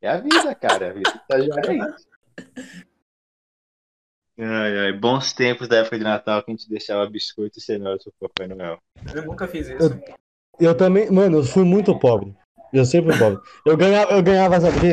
[0.00, 0.90] É a vida, cara.
[0.90, 2.08] A vida do estagiário é isso.
[4.40, 7.98] Ai, ai, bons tempos da época de Natal que a gente deixava biscoito e cenoura
[7.98, 8.78] pro Papai Noel.
[9.12, 10.00] Eu nunca fiz isso.
[10.60, 12.34] Eu também, mano, eu fui muito pobre.
[12.72, 13.40] Eu sempre fui pobre.
[13.64, 14.92] Eu ganhava, eu ganhava, sabe o quê?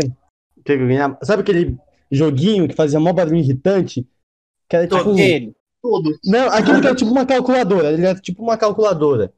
[0.57, 1.19] O que eu ganhava?
[1.23, 1.77] Sabe aquele
[2.11, 4.07] joguinho que fazia mó barulho irritante?
[4.67, 5.17] Que era tipo.
[5.17, 5.55] Ele.
[5.87, 6.17] Todos.
[6.25, 7.91] Não, aquele que era tipo uma calculadora.
[7.91, 9.31] Ele era tipo uma calculadora.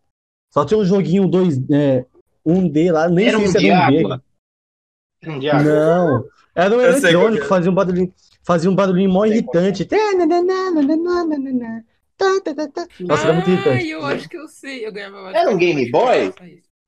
[0.54, 2.06] Só tinha um joguinho 2, é,
[2.46, 3.98] 1D lá, nem Era sei um se era um D.
[4.00, 4.24] água.
[5.26, 5.64] Um água.
[5.64, 6.26] Não.
[6.56, 7.50] Era um Eu eletrônico, que é.
[7.50, 9.86] fazia um barulhinho, fazia um barulhinho mó irritante.
[13.02, 13.88] Nossa, era muito irritante.
[13.90, 14.86] eu acho que eu sei.
[14.88, 16.34] Eu ganhava Era um Game Boy?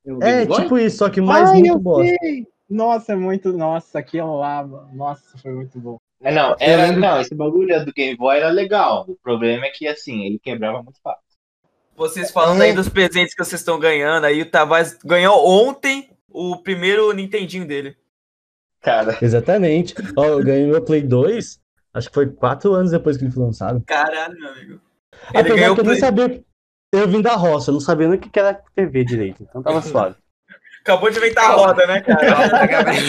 [0.05, 0.61] Um É, Game Boy?
[0.63, 2.15] tipo isso, só que mais Ai, muito bosta.
[2.21, 2.47] sei.
[2.69, 3.51] Nossa, é muito.
[3.53, 4.63] Nossa, aquilo lá.
[4.93, 5.97] Nossa, foi muito bom.
[6.21, 9.05] É, não, era, não, esse bagulho do Game Boy era legal.
[9.07, 11.23] O problema é que, assim, ele quebrava muito fácil.
[11.95, 16.57] Vocês falando aí dos presentes que vocês estão ganhando, aí o Tavares ganhou ontem o
[16.57, 17.97] primeiro Nintendinho dele.
[18.81, 19.93] Cara, Exatamente.
[20.15, 21.59] Ó, eu ganhei meu Play 2,
[21.93, 23.83] acho que foi quatro anos depois que ele foi lançado.
[23.85, 24.81] Caralho, meu amigo.
[25.33, 25.99] Ele Apesar ganhou que eu nem Play.
[25.99, 26.43] sabia.
[26.91, 29.81] Eu vim da roça, eu não sabia nem o que era TV direito, então tava
[29.83, 30.15] suave.
[30.81, 32.25] Acabou de inventar a roda, né, cara?
[32.25, 33.03] Calma, Gabriel.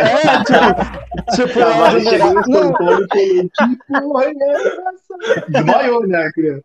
[0.00, 5.44] É, tipo, tipo, Tavares lá no chegou no Não, controle e falou, que porra é?
[5.48, 6.64] Desmaiou, né, criança?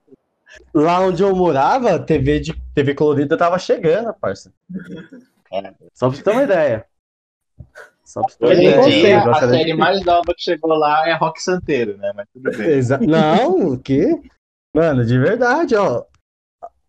[0.73, 4.51] lá onde eu morava, TV de TV colorida tava chegando, parça.
[5.51, 5.73] É.
[5.95, 6.85] Só pra você ter uma ideia.
[8.05, 9.23] Só pra você ter Hoje uma dia, ideia.
[9.25, 12.11] o a série mais nova que chegou lá é Rock Santeiro, né?
[12.15, 12.67] Mas tudo bem.
[12.69, 14.15] Exa- Não, o quê?
[14.75, 16.03] Mano, de verdade, ó.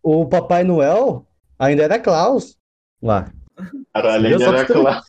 [0.03, 1.27] O Papai Noel
[1.59, 2.59] ainda era Klaus
[3.03, 3.33] lá.
[3.94, 5.03] Caralho, ele só era claro.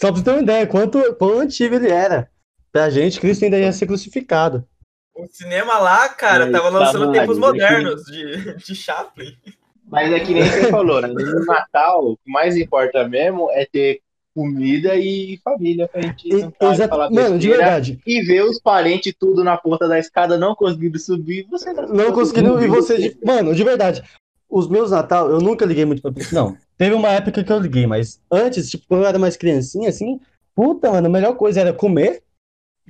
[0.00, 2.30] Só pra você ter uma ideia, quanto, quão antigo ele era.
[2.72, 4.64] Pra gente, Cristo ainda ia ser crucificado.
[5.14, 9.36] O cinema lá, cara, Aí, tava tá lançando tempos aí, modernos de, de Chaplin.
[9.90, 11.08] Mas é que nem você falou, né?
[11.08, 14.00] No Natal, o que mais importa mesmo é ter
[14.34, 17.98] comida e família pra gente E- sentar e exata- falar Mano, de verdade.
[18.06, 21.46] e ver os parentes tudo na ponta da escada não conseguindo subir.
[21.50, 22.62] Você Não conseguindo.
[22.62, 23.16] E você.
[23.24, 24.02] Mano, de verdade.
[24.48, 26.56] Os meus Natal, eu nunca liguei muito pra Não.
[26.78, 30.18] Teve uma época que eu liguei, mas antes, tipo, quando eu era mais criancinha, assim,
[30.54, 32.22] puta, mano, a melhor coisa era comer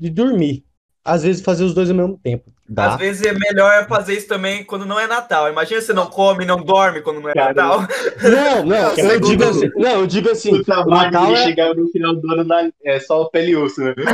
[0.01, 0.63] e dormir.
[1.05, 2.53] Às vezes fazer os dois ao mesmo tempo.
[2.69, 2.93] Dá.
[2.93, 5.49] Às vezes é melhor fazer isso também quando não é Natal.
[5.51, 7.81] Imagina você não come, não dorme quando não é Cara, Natal.
[8.23, 9.71] Não, não, eu Segundo- digo assim.
[9.75, 10.53] Não, eu digo assim.
[10.55, 11.45] O trabalho Natal de é.
[11.45, 13.95] chegar no final do ano na- é só o pele e osso, né?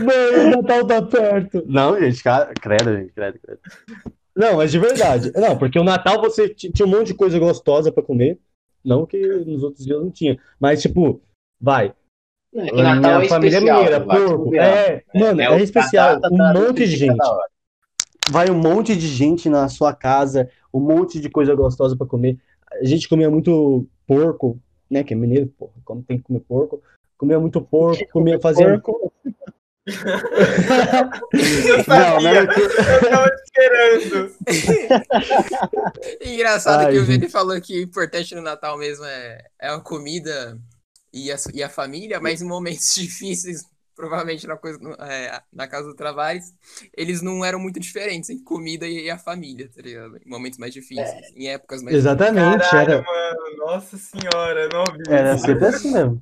[0.00, 1.64] Mano, o Natal tá perto.
[1.66, 3.60] Não, gente, cara, credo, gente, credo, credo.
[4.34, 5.30] Não, mas de verdade.
[5.36, 8.38] Não, porque o Natal você tinha um monte de coisa gostosa pra comer.
[8.84, 10.36] Não que nos outros dias não tinha.
[10.58, 11.20] Mas, tipo,
[11.60, 11.94] vai.
[12.54, 14.50] É que Natal minha é família especial, mineira, vai, porco.
[14.50, 14.60] ver.
[14.60, 16.20] É, mano, é, o- especial.
[16.20, 17.18] data Um tá monte de fica gente.
[18.30, 22.38] Vai um monte de gente na sua casa, um monte de coisa gostosa pra comer.
[22.80, 24.58] A gente comia muito porco,
[24.90, 25.04] né?
[25.04, 25.72] Que é mineiro, porra.
[25.84, 26.82] Como tem que comer porco.
[27.16, 28.80] Comia muito porco, comia, fazia.
[28.80, 29.12] Porco.
[29.84, 34.36] Eu Não, sabia, não era eu tava esperando.
[36.20, 37.04] Engraçado Ai, que o.
[37.04, 40.56] Vini falou que o importante no Natal mesmo é, é a comida
[41.12, 43.62] e a, e a família, mas em momentos difíceis,
[43.96, 46.54] provavelmente na, coisa, é, na casa do Travares,
[46.96, 50.16] eles não eram muito diferentes entre comida e a família, tá ligado?
[50.16, 53.56] Em momentos mais difíceis, em épocas mais Exatamente, Caralho, era, mano.
[53.56, 55.02] Nossa senhora, não vi.
[55.08, 55.44] era isso.
[55.44, 56.20] sempre assim mesmo.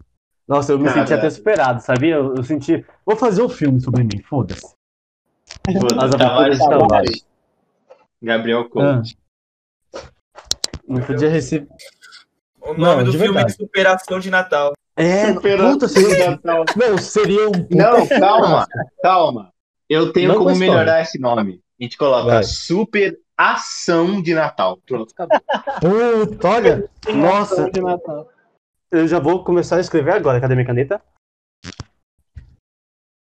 [0.51, 0.99] Nossa, eu me Cara.
[0.99, 2.17] senti até superado, sabia?
[2.17, 2.85] Eu, eu senti.
[3.07, 4.75] Vou fazer um filme sobre mim, foda-se.
[5.65, 6.89] Foda-se, As Tavares de Tavares.
[6.89, 7.27] Tavares.
[8.21, 9.17] Gabriel Conte.
[10.89, 11.69] Não podia receber.
[12.61, 13.53] O nome Não, do de filme verdade.
[13.53, 14.73] é Superação de Natal.
[14.97, 16.31] É, Superação puta, seria.
[16.33, 16.65] Natal.
[16.77, 17.53] Não, seria um.
[17.71, 18.67] Não, calma,
[19.01, 19.53] calma.
[19.89, 21.63] Eu tenho Não como melhorar esse nome.
[21.81, 22.43] A gente coloca Vai.
[22.43, 24.81] Super Ação de Natal.
[24.85, 25.41] Pronto, acabou.
[26.27, 26.91] Puta, olha.
[27.15, 28.29] Nossa, de Natal.
[28.91, 30.41] Eu já vou começar a escrever agora.
[30.41, 31.01] Cadê minha caneta?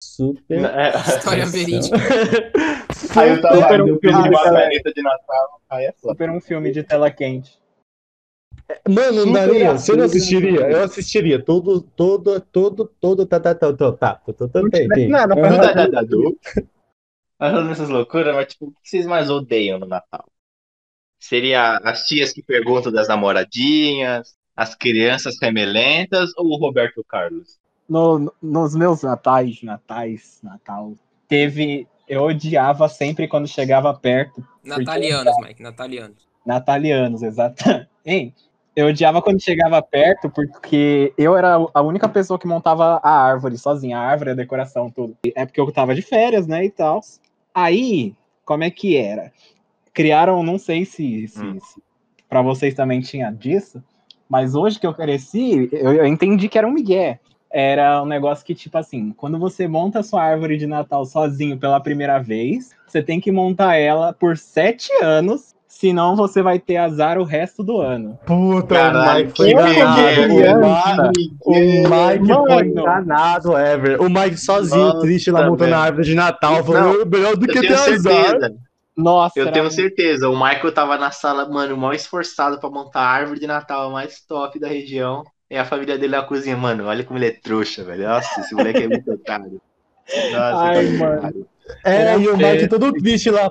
[0.01, 0.65] Super.
[0.65, 0.89] É.
[0.97, 1.95] História verídica.
[3.15, 5.61] Aí eu tava super um filme de caneta de Natal.
[5.69, 5.93] Aí é.
[5.93, 7.57] Super um filme de tela quente.
[8.87, 9.73] Mano, Maria.
[9.73, 10.69] Você não assistiria?
[10.69, 11.41] Eu assistiria.
[11.41, 13.25] Todo, todo, todo, todo.
[13.25, 13.91] Tá, tá, tá, tá.
[13.91, 14.47] Tá, tá, tá.
[14.47, 16.63] tá, tá não, não tá, tá, tá
[17.37, 20.25] Falando tá, loucuras, mas tipo, o que vocês mais odeiam no Natal?
[21.19, 27.59] Seria as tias que perguntam das namoradinhas, as crianças remelentas ou o Roberto Carlos?
[27.87, 30.93] No- no- nos meus natais, natais, Natal,
[31.27, 31.87] teve.
[32.07, 34.45] Eu odiava sempre quando chegava perto.
[34.63, 36.27] Natalianos, Mike, natalianos.
[36.45, 37.89] Natalianos, exatamente.
[38.75, 43.55] Eu odiava quando chegava perto, porque eu era a única pessoa que montava a árvore
[43.55, 45.15] sozinha, a árvore, a decoração, tudo.
[45.35, 46.99] É porque eu tava de férias, né, e tal.
[47.53, 49.31] Aí, como é que era?
[49.93, 51.59] Criaram, não sei se, se, Hum.
[51.59, 51.83] se
[52.27, 53.79] para vocês também tinha disso,
[54.29, 57.19] mas hoje que eu cresci, eu, eu entendi que era um migué.
[57.51, 61.55] Era um negócio que, tipo assim, quando você monta a sua árvore de Natal sozinho
[61.55, 66.77] pela primeira vez, você tem que montar ela por sete anos, senão você vai ter
[66.77, 68.17] azar o resto do ano.
[68.25, 71.01] Puta, Caralho, o Mike foi que enganado.
[71.01, 72.47] O Mike, o Mike Mano.
[72.47, 74.01] foi enganado, Ever.
[74.01, 76.63] O Mike sozinho, Nossa, triste lá montando a árvore de Natal.
[76.63, 78.51] Falou, melhor do que ter tenho azar.
[78.95, 80.29] Nossa, Eu tenho muito- certeza.
[80.29, 84.21] O Michael tava na sala, mano, mal esforçado pra montar a árvore de Natal mais
[84.21, 85.23] top da região.
[85.49, 88.07] E a família dele na cozinha, mano, olha como ele é trouxa, velho.
[88.07, 89.61] Nossa, esse moleque é muito otário.
[90.31, 91.17] Nossa, Ai, que mano.
[91.17, 91.47] otário.
[91.85, 92.37] É, Era e o.
[92.37, 93.49] Mike todo triste lá.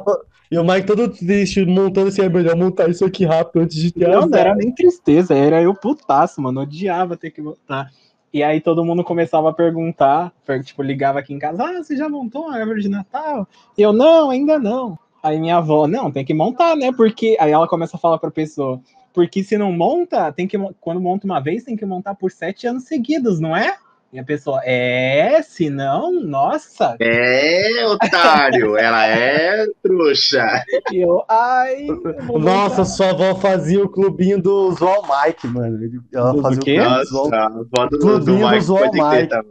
[0.50, 3.90] E o Mike todo triste, montando assim, é melhor montar isso aqui rápido antes de
[3.92, 6.61] ter Não, não era nem tristeza, era eu putaço, mano.
[6.61, 7.88] Odiava ter que montar.
[8.35, 11.96] E aí todo mundo começava a perguntar, per- tipo, ligava aqui em casa, ah, você
[11.96, 13.46] já montou a árvore de Natal?
[13.76, 14.98] E eu, não, ainda não.
[15.23, 16.91] Aí minha avó, não, tem que montar, né?
[16.93, 17.37] Porque.
[17.39, 18.81] Aí ela começa a falar pra pessoa,
[19.13, 20.59] porque se não monta, tem que.
[20.81, 23.77] Quando monta uma vez, tem que montar por sete anos seguidos, não é?
[24.13, 26.97] E a pessoa, é, se não, nossa.
[27.01, 28.77] É, otário.
[28.77, 30.63] Ela é trouxa.
[30.93, 31.87] E eu, ai.
[31.89, 35.79] eu Nossa, montar." sua avó fazia o clubinho do Zoal Mike, mano.
[36.13, 36.79] Ela Do fazia quê?
[36.79, 39.29] o clubinho do Zoal a Clubinho do Mike Zoal Mike.
[39.29, 39.43] tá?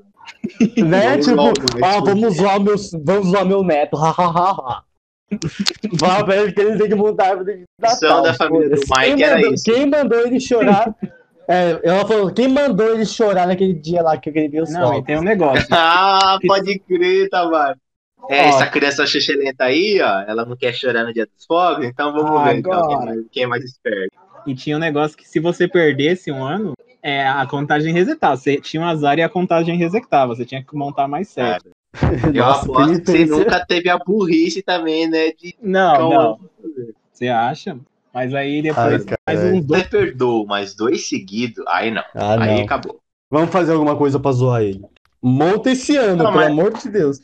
[0.78, 1.10] Né?
[1.10, 1.54] Vamos Tipo, logo,
[1.84, 3.98] ah, vamos zoar, meus, vamos zoar meu neto.
[3.98, 4.84] hahaha.
[5.32, 8.76] Ele que ele tem que montar a de Natal, da família do.
[8.76, 9.63] Mike quem era mandou, isso.
[9.63, 10.96] Quem mandou ele chorar
[11.48, 14.72] É, ela falou, quem mandou ele chorar naquele dia lá que eu queria ver os
[14.72, 15.06] Não, e fogos?
[15.06, 15.67] tem um negócio.
[15.72, 17.78] Ah, pode crer, Tavares.
[18.30, 18.50] É, Ó.
[18.50, 22.39] essa criança xixelenta aí, ó, ela não quer chorar no dia dos fogos, então vamos
[22.39, 24.15] Ah, ver então, quem, é mais, quem é mais esperto.
[24.46, 28.38] E tinha um negócio que se você perdesse um ano, é, a contagem resetava.
[28.38, 30.36] Você tinha um azar e a contagem resetava.
[30.36, 31.70] Você tinha que montar mais certo.
[32.34, 35.32] Eu Nossa, aposto que você nunca teve a burrice também, né?
[35.34, 36.15] De Não, Calma.
[36.15, 36.39] não.
[37.12, 37.77] Você acha?
[38.13, 39.56] Mas aí depois, Ai, mais caralho.
[39.56, 39.84] uns dois.
[39.84, 42.04] Você perdoou, mas dois seguidos, aí não.
[42.15, 42.63] Ah, aí não.
[42.63, 42.99] acabou.
[43.30, 44.82] Vamos fazer alguma coisa pra zoar ele.
[45.21, 47.19] Monta esse ano, Não, pelo mas- amor de Deus.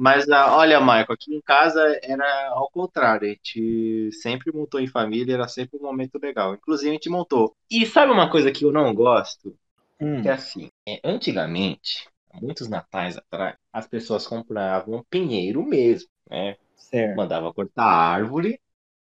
[0.00, 3.26] Mas ah, olha, Michael, aqui em casa era ao contrário.
[3.26, 6.54] A gente sempre montou em família, era sempre um momento legal.
[6.54, 7.52] Inclusive, a gente montou.
[7.70, 9.54] E sabe uma coisa que eu não gosto?
[10.00, 12.06] Hum, Que é assim, é, antigamente,
[12.40, 16.56] muitos natais atrás, as pessoas compravam pinheiro mesmo, né?
[16.76, 17.16] certo.
[17.16, 18.60] Mandava cortar a árvore,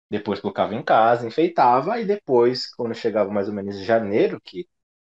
[0.10, 4.68] depois colocava em casa, enfeitava, e depois, quando chegava mais ou menos em janeiro, que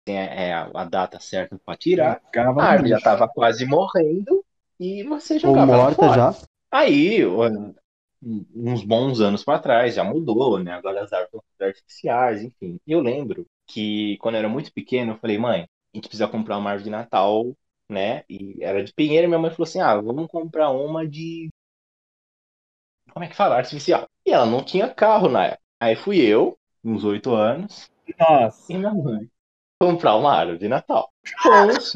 [0.06, 4.44] tem é, a, data certa para tirar, Ficava a árvore já estava quase morrendo
[4.80, 6.34] e você Ou jogava ela morta já.
[6.72, 7.24] Aí,
[8.22, 10.74] uns bons anos para trás, já mudou, né?
[10.74, 12.80] Agora as árvores são artificiais, enfim.
[12.86, 16.58] Eu lembro que quando eu era muito pequeno, eu falei, mãe, a gente precisa comprar
[16.58, 17.56] uma árvore de Natal,
[17.90, 18.24] né?
[18.30, 21.50] E era de pinheiro, e minha mãe falou assim: ah, vamos comprar uma de.
[23.12, 23.58] Como é que fala?
[23.58, 24.08] Artificial.
[24.26, 25.62] E ela não tinha carro na época.
[25.80, 28.72] Aí fui eu, uns oito anos, Nossa.
[28.72, 29.28] e minha mãe
[29.82, 31.10] comprar uma árvore de Natal.
[31.42, 31.94] Fomos.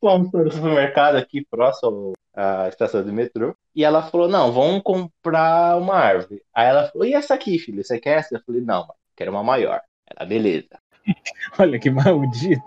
[0.00, 3.54] Fomos para o supermercado aqui próximo à estação do metrô.
[3.74, 6.42] E ela falou: Não, vamos comprar uma árvore.
[6.54, 7.84] Aí ela falou: E essa aqui, filho?
[7.84, 8.36] Você quer essa?
[8.36, 9.82] Eu falei: Não, mãe, quero uma maior.
[10.06, 10.78] Ela, beleza.
[11.58, 12.60] Olha que maldito.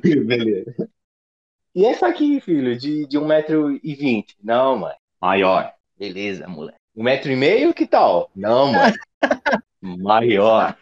[0.26, 0.88] beleza.
[1.74, 4.24] E essa aqui, filho, de, de 1,20m?
[4.42, 4.94] Não, mãe.
[5.20, 5.72] Maior.
[5.98, 6.78] Beleza, moleque.
[6.96, 8.30] Um metro e meio, que tal?
[8.34, 8.92] Não, mãe.
[9.80, 10.76] Maior.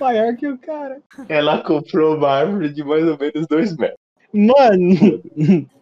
[0.00, 1.00] Maior que o cara.
[1.28, 3.98] Ela comprou uma árvore de mais ou menos 2 metros.
[4.32, 5.22] Mano,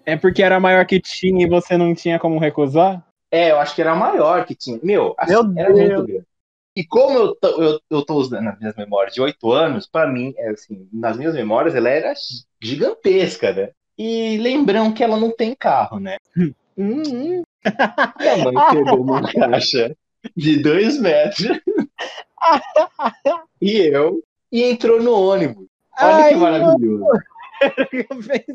[0.05, 3.05] é porque era maior que tinha e você não tinha como recusar?
[3.31, 4.79] É, eu acho que era maior que tinha.
[4.83, 5.89] Meu, assim, Meu era Deus.
[5.89, 6.27] muito grande.
[6.77, 10.07] E como eu tô, eu, eu tô usando nas minhas memórias de 8 anos, pra
[10.07, 12.13] mim, é assim, nas minhas memórias ela era
[12.61, 13.71] gigantesca, né?
[13.97, 16.19] E lembrando que ela não tem carro, né?
[16.79, 17.43] Hum, hum.
[18.21, 19.97] Minha mãe pegou uma caixa
[20.37, 21.59] de 2 metros
[23.63, 25.67] e eu e entrou no ônibus.
[25.99, 27.07] Olha Ai, que maravilhoso.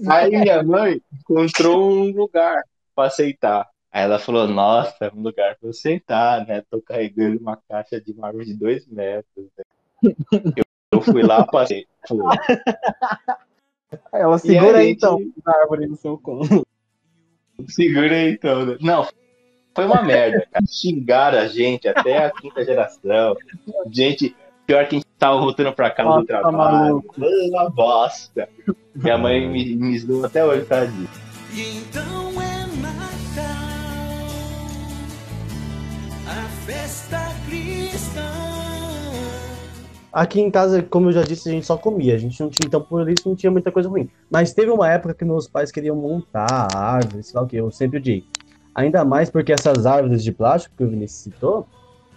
[0.08, 2.62] Aí minha mãe encontrou um lugar
[2.96, 3.68] pra aceitar.
[3.92, 6.64] Aí ela falou, nossa, é um lugar pra eu sentar, né?
[6.70, 9.46] Tô carregando uma caixa de uma árvore de dois metros.
[10.02, 10.14] né?
[10.56, 11.86] Eu, eu fui lá, passei.
[12.08, 12.20] Pô,
[14.14, 16.66] Ela segura aí gente- então a árvore no seu colo.
[17.68, 18.66] segura aí então.
[18.66, 18.78] né?
[18.80, 19.06] Não,
[19.76, 20.66] foi uma merda, cara.
[20.66, 23.36] Xingaram a gente até a quinta geração.
[23.92, 24.34] Gente,
[24.66, 26.56] pior que a gente tava voltando pra casa do Nossa, trabalho.
[26.58, 27.16] maluco.
[27.16, 28.48] Foi uma bosta.
[28.96, 30.86] Minha mãe me, me zoou até hoje, tá?
[31.54, 32.31] E então
[36.72, 38.22] festa cristã.
[40.14, 42.16] Aqui em casa, como eu já disse, a gente só comia.
[42.16, 44.10] A gente não tinha, então por isso não tinha muita coisa ruim.
[44.30, 47.58] Mas teve uma época que meus pais queriam montar a árvore, sei lá o que,
[47.58, 48.24] eu sempre odiei.
[48.74, 51.68] Ainda mais porque essas árvores de plástico que o Vinícius citou,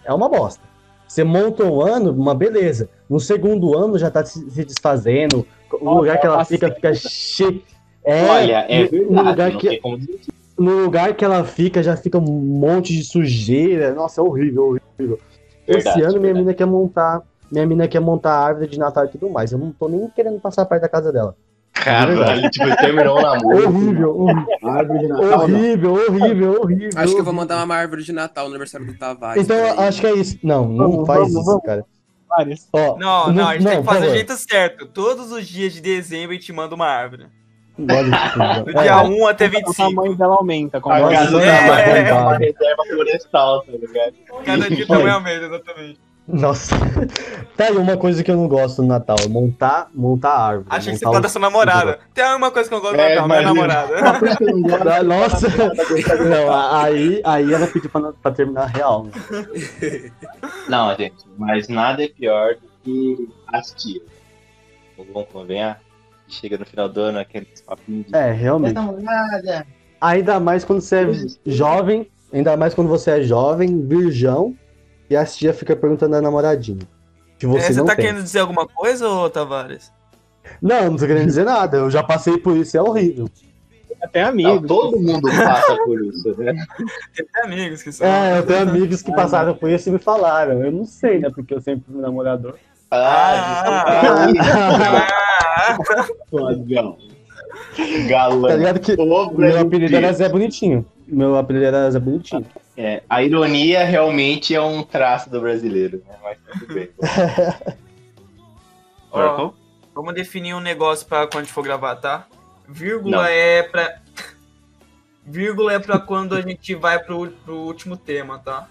[0.05, 0.61] é uma bosta.
[1.07, 2.89] Você monta um ano, uma beleza.
[3.09, 5.45] No segundo ano já tá se se desfazendo.
[5.71, 7.61] O lugar que ela fica, fica cheio.
[8.03, 10.19] É, Olha, é lugar verdade, não que- tem como dizer.
[10.57, 13.93] No lugar que ela fica já fica um monte de sujeira.
[13.93, 15.19] Nossa, é horrível, horrível.
[15.67, 16.39] Esse Verdade, ano minha verdade.
[16.45, 19.51] mina quer montar, minha mina quer montar a árvore de Natal e tudo mais.
[19.51, 21.35] Eu não tô nem querendo passar perto da casa dela.
[21.73, 23.67] Caralho, tipo, terminou o namoro.
[23.67, 25.39] Horrível, horrível, Árvore de Natal, não.
[25.59, 26.89] horrível, horrível, horrível.
[26.95, 29.43] Acho que eu vou mandar uma árvore de Natal no aniversário do Tavares.
[29.43, 30.37] Então acho que é isso.
[30.41, 31.63] Não, não Vamos, faz vamos, isso, vamos.
[31.63, 31.85] cara.
[32.73, 34.09] Ó, Não, não, a gente tem que fazer do favor.
[34.15, 34.85] jeito certo.
[34.87, 37.27] Todos os dias de dezembro a gente manda uma árvore.
[37.77, 37.85] Do
[38.81, 39.75] dia É, 1 até O 25.
[39.95, 40.79] tamanho dela aumenta.
[40.79, 44.13] Com A casa é, é uma reserva florestal, tá ligado?
[44.45, 45.99] Cada dia também aumenta, exatamente.
[46.27, 46.75] Nossa.
[47.55, 50.67] Tá aí uma coisa que eu não gosto no Natal, montar, montar a árvore.
[50.69, 51.99] Achei que você fala o- da sua namorada.
[52.13, 53.93] Tem uma coisa que eu gosto do É, Natal, minha namorada.
[54.99, 55.47] Ah, Nossa!
[55.49, 59.05] Não, aí, aí ela pediu pra, pra terminar real.
[59.05, 59.11] né?
[60.67, 64.03] Não, gente, mas nada é pior do que as tias.
[64.97, 65.79] Vamos convenhar?
[66.27, 68.15] Chega no final do ano, aqueles papinhos de.
[68.15, 68.75] É, realmente.
[70.01, 71.07] Ainda mais quando você é
[71.51, 74.55] jovem, ainda mais quando você é jovem, virgão,
[75.09, 76.79] e a tia fica perguntando a namoradinha.
[77.37, 78.05] Que É, você, Você não tá tem.
[78.05, 79.91] querendo dizer alguma coisa, ô Tavares?
[80.61, 81.77] Não, não tô querendo dizer nada.
[81.77, 83.27] Eu já passei por isso, é horrível.
[84.01, 84.67] Até Não, amigos.
[84.67, 86.53] todo mundo passa por isso, né?
[87.15, 88.05] Tem até amigos que são.
[88.05, 90.63] É, eu tenho amigos que passaram por isso e me falaram.
[90.63, 91.29] Eu não sei, né?
[91.33, 92.55] Porque eu sempre fui namorador.
[92.91, 95.07] Ah, Ah,
[96.29, 96.97] fodão.
[98.07, 98.47] Galã.
[98.49, 100.85] Tá ligado que meu apelido era Zé Bonitinho.
[101.07, 102.45] Meu apelido era Zé Bonitinho.
[102.77, 106.15] É, a ironia realmente é um traço do brasileiro, né?
[106.21, 106.89] Mas tudo bem.
[109.11, 109.51] ó,
[109.93, 112.27] vamos definir um negócio pra quando a gente for gravar, tá?
[112.67, 113.23] Vírgula Não.
[113.25, 113.99] é pra.
[115.25, 118.67] Vírgula é pra quando a gente vai pro, pro último tema, tá?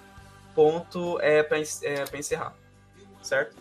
[0.55, 2.55] Ponto é pra, en- é pra encerrar.
[3.23, 3.57] Certo?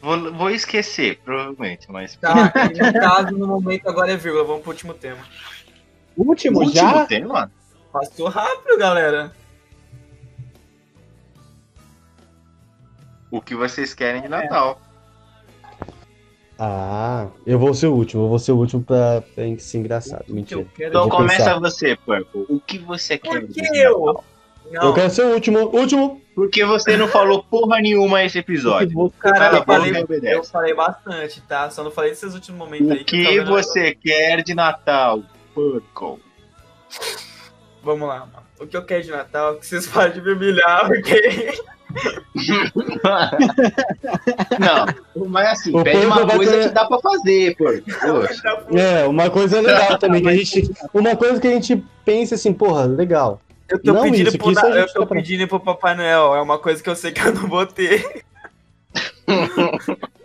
[0.00, 2.14] Vou, vou esquecer, provavelmente, mas.
[2.16, 4.44] Tá, e no caso, no momento agora é vírgula.
[4.44, 5.22] Vamos pro último tema.
[6.16, 7.06] Último, Último já?
[7.06, 7.50] tema?
[7.92, 9.32] Passou rápido, galera.
[13.30, 14.80] O que vocês querem de Natal?
[16.58, 18.24] Ah, eu vou ser o último.
[18.24, 20.24] Eu vou ser o último pra, pra ser engraçado.
[20.28, 20.66] Mentira.
[20.78, 21.58] Então começa pensar.
[21.58, 22.46] você, Purple.
[22.48, 24.06] O que você quer Por de que eu?
[24.06, 24.24] Natal?
[24.72, 25.58] Não, Eu quero ser o último.
[25.74, 26.20] Último!
[26.34, 29.10] Porque você não falou porra nenhuma esse episódio.
[29.18, 29.92] cara, eu falei,
[30.24, 31.70] eu falei bastante, tá?
[31.70, 33.00] Só não falei desses últimos momentos aí.
[33.02, 35.22] O que vendo- você quer de Natal,
[35.54, 36.22] Purple?
[37.82, 38.44] Vamos lá, mano.
[38.60, 41.54] O que eu quero de Natal é que vocês parem de me humilhar, porque.
[44.58, 47.56] Não, mas assim, O pede uma coisa ter- que dá pra fazer.
[47.56, 47.82] Poxa.
[48.74, 50.22] É, uma coisa legal também.
[50.22, 53.40] Que a gente, uma coisa que a gente pensa assim, porra, legal.
[53.68, 56.34] Eu tô Não pedindo isso, pro isso eu tô tá pra- pedindo pro Papai Noel.
[56.36, 58.24] É uma coisa que eu sei que eu não vou ter.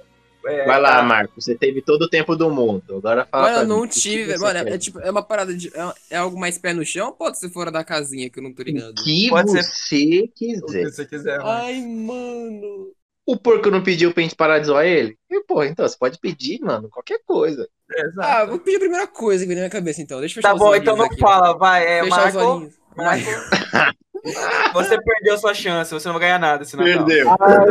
[0.44, 1.04] É, Vai lá, tá.
[1.04, 1.40] Marco.
[1.40, 2.84] Você teve todo o tempo do mundo.
[2.98, 3.44] Agora fala.
[3.52, 4.42] Mano, eu não mim, tive, velho.
[4.42, 4.74] Mano, quer?
[4.74, 5.68] é, tipo, é uma parada de.
[5.68, 8.44] É, é algo mais pé no chão ou pode ser fora da casinha que eu
[8.44, 8.90] não tô ligado?
[9.00, 10.86] O que Pode ser- você O que quiser.
[10.86, 11.48] você quiser, mano.
[11.52, 12.92] Ai, mano.
[13.24, 15.16] O porco não pediu pra gente parar de zoar ele?
[15.30, 17.70] E, pô, então, você pode pedir, mano, qualquer coisa.
[17.96, 18.50] É, Ah, exato.
[18.50, 20.20] vou pedir a primeira coisa que veio na minha cabeça então.
[20.20, 21.20] Deixa eu fechar tá os bom, então não aqui.
[21.20, 21.86] fala, vai.
[21.86, 22.72] É, Fechar os Marco.
[22.96, 23.22] Vai.
[24.74, 27.06] Você perdeu sua chance, você não vai ganhar nada esse Natal.
[27.06, 27.26] Perdeu.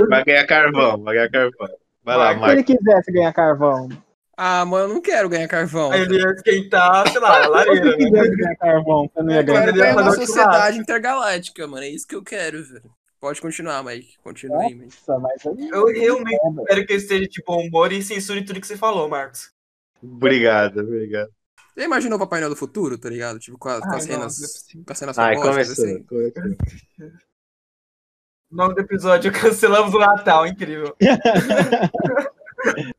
[0.08, 1.68] Vai ganhar carvão, vai ganhar carvão.
[2.02, 2.54] Vai lá, Vai, Se Marco.
[2.56, 3.88] ele quisesse ganhar carvão.
[4.36, 5.92] Ah, mano, eu não quero ganhar carvão.
[5.94, 8.26] Ele ia esquentar, sei lá, lareira, ele né?
[8.26, 9.60] ganhar carvão, não ia Eu ganhar.
[9.60, 11.84] quero ele ia ganhar uma sociedade intergaláctica, mano.
[11.84, 12.90] É isso que eu quero, velho.
[13.20, 14.14] Pode continuar, Mike.
[14.24, 14.96] Continua aí, Mike.
[15.20, 19.08] Mas Eu realmente espero que esteja de bom humor e censure tudo que você falou,
[19.08, 19.52] Marcos.
[20.02, 21.28] Obrigado, obrigado.
[21.74, 23.38] Você imaginou o Papai Noel do futuro, tá ligado?
[23.38, 24.68] Tipo, com, as- com Ai, as não, cenas.
[24.74, 25.84] é com as cenas Ai, robóticas, começou.
[25.84, 26.02] assim.
[26.04, 27.10] começou.
[28.50, 30.96] O nome do episódio cancelamos o Natal, incrível.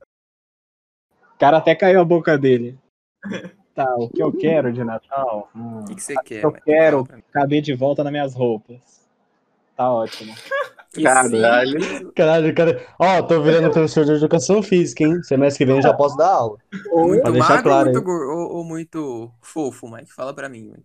[1.34, 2.78] O cara até caiu a boca dele.
[3.74, 5.50] Tá, o que eu quero de Natal?
[5.56, 9.08] Hum, O que, que você quer, eu quero caber de volta nas minhas roupas.
[9.76, 10.34] Tá ótimo.
[11.04, 11.82] Caralho.
[11.84, 12.12] sim.
[12.16, 12.82] Caralho, cara.
[13.00, 15.24] Ó, tô virando professor de educação física, hein?
[15.24, 16.58] Semestre que vem eu já posso dar aula.
[16.92, 20.12] Muito Pra deixar magro claro ou, muito gor- ou, ou muito fofo, Mike?
[20.14, 20.84] Fala pra mim, Mike.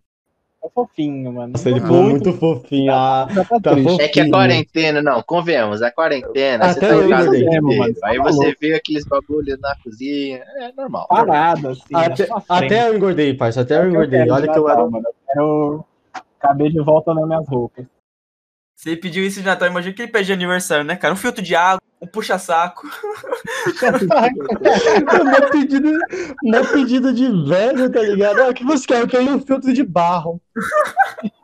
[0.63, 1.53] Tá fofinho, mano.
[1.53, 1.87] Nossa, ele Ah.
[1.87, 2.93] muito fofinho.
[2.93, 4.01] Ah, Já tá tá fofinho.
[4.01, 7.77] É que a quarentena, não, convenhamos, a quarentena, você Até tá eu em casa Mesmo,
[7.77, 11.07] mano, aí tá você vê aqueles bagulhos na cozinha, é normal.
[11.09, 11.83] Parado, assim.
[11.91, 13.61] na Até, até eu engordei, parça.
[13.63, 14.29] Até É eu engordei.
[14.31, 14.89] Olha que eu era.
[14.89, 15.05] mano.
[15.07, 15.85] Eu quero
[16.41, 17.85] caber de volta nas minhas roupas.
[18.77, 21.15] Se ele pediu isso de Natal, imagina que ele pede de aniversário, né, cara?
[21.15, 22.87] Um filtro de água, um puxa-saco.
[25.25, 25.91] Meu pedido,
[26.43, 28.43] meu pedido de velho, tá ligado?
[28.43, 29.01] Ah, o que você quer?
[29.01, 30.41] Eu quero um filtro de barro.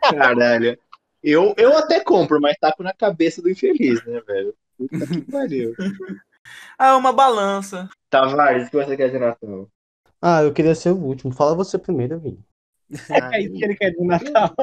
[0.03, 0.79] Caralho.
[1.23, 4.55] Eu, eu até compro, mas taco na cabeça do infeliz, né, velho?
[4.77, 5.75] Puta que pariu.
[6.77, 7.89] Ah, uma balança.
[8.11, 9.69] Tavares, o que você quer de Natal?
[10.21, 11.33] Ah, eu queria ser o último.
[11.33, 12.45] Fala você primeiro, Vini.
[13.11, 14.55] É isso que ele quer de Natal.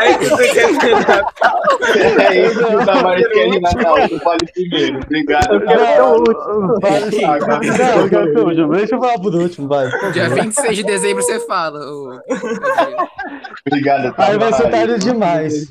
[0.00, 1.60] É isso que você quer de Natal.
[2.20, 2.84] É isso que o
[3.30, 5.00] quer de Natal, eu fale primeiro.
[5.00, 6.80] Obrigado, Eu quero ser o último.
[6.80, 8.72] Vai, Não, eu quero ser o último.
[8.72, 9.88] Deixa eu falar por último, vai.
[10.12, 11.78] Dia 26 de dezembro você fala.
[11.80, 12.20] ô-
[13.66, 15.68] Obrigado, Aí vai ser tarde demais.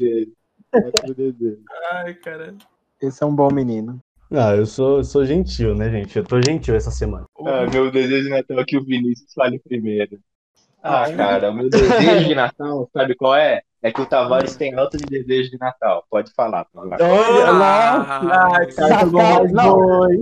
[1.94, 2.54] Ai, cara.
[3.02, 4.00] Esse é um bom menino.
[4.32, 6.18] Ah, eu sou, sou gentil, né, gente?
[6.18, 7.26] Eu tô gentil essa semana.
[7.46, 10.20] Ah, meu desejo de Natal é que o Vinícius fale primeiro.
[10.82, 13.62] Ah, cara, o meu desejo de Natal, sabe qual é?
[13.82, 16.04] É que o Tavares tem alto de desejo de Natal.
[16.10, 17.06] Pode falar, Tavares.
[17.06, 18.02] Olha lá.
[18.02, 19.12] Ah, Ai, cara.
[19.12, 20.22] Cara, dois.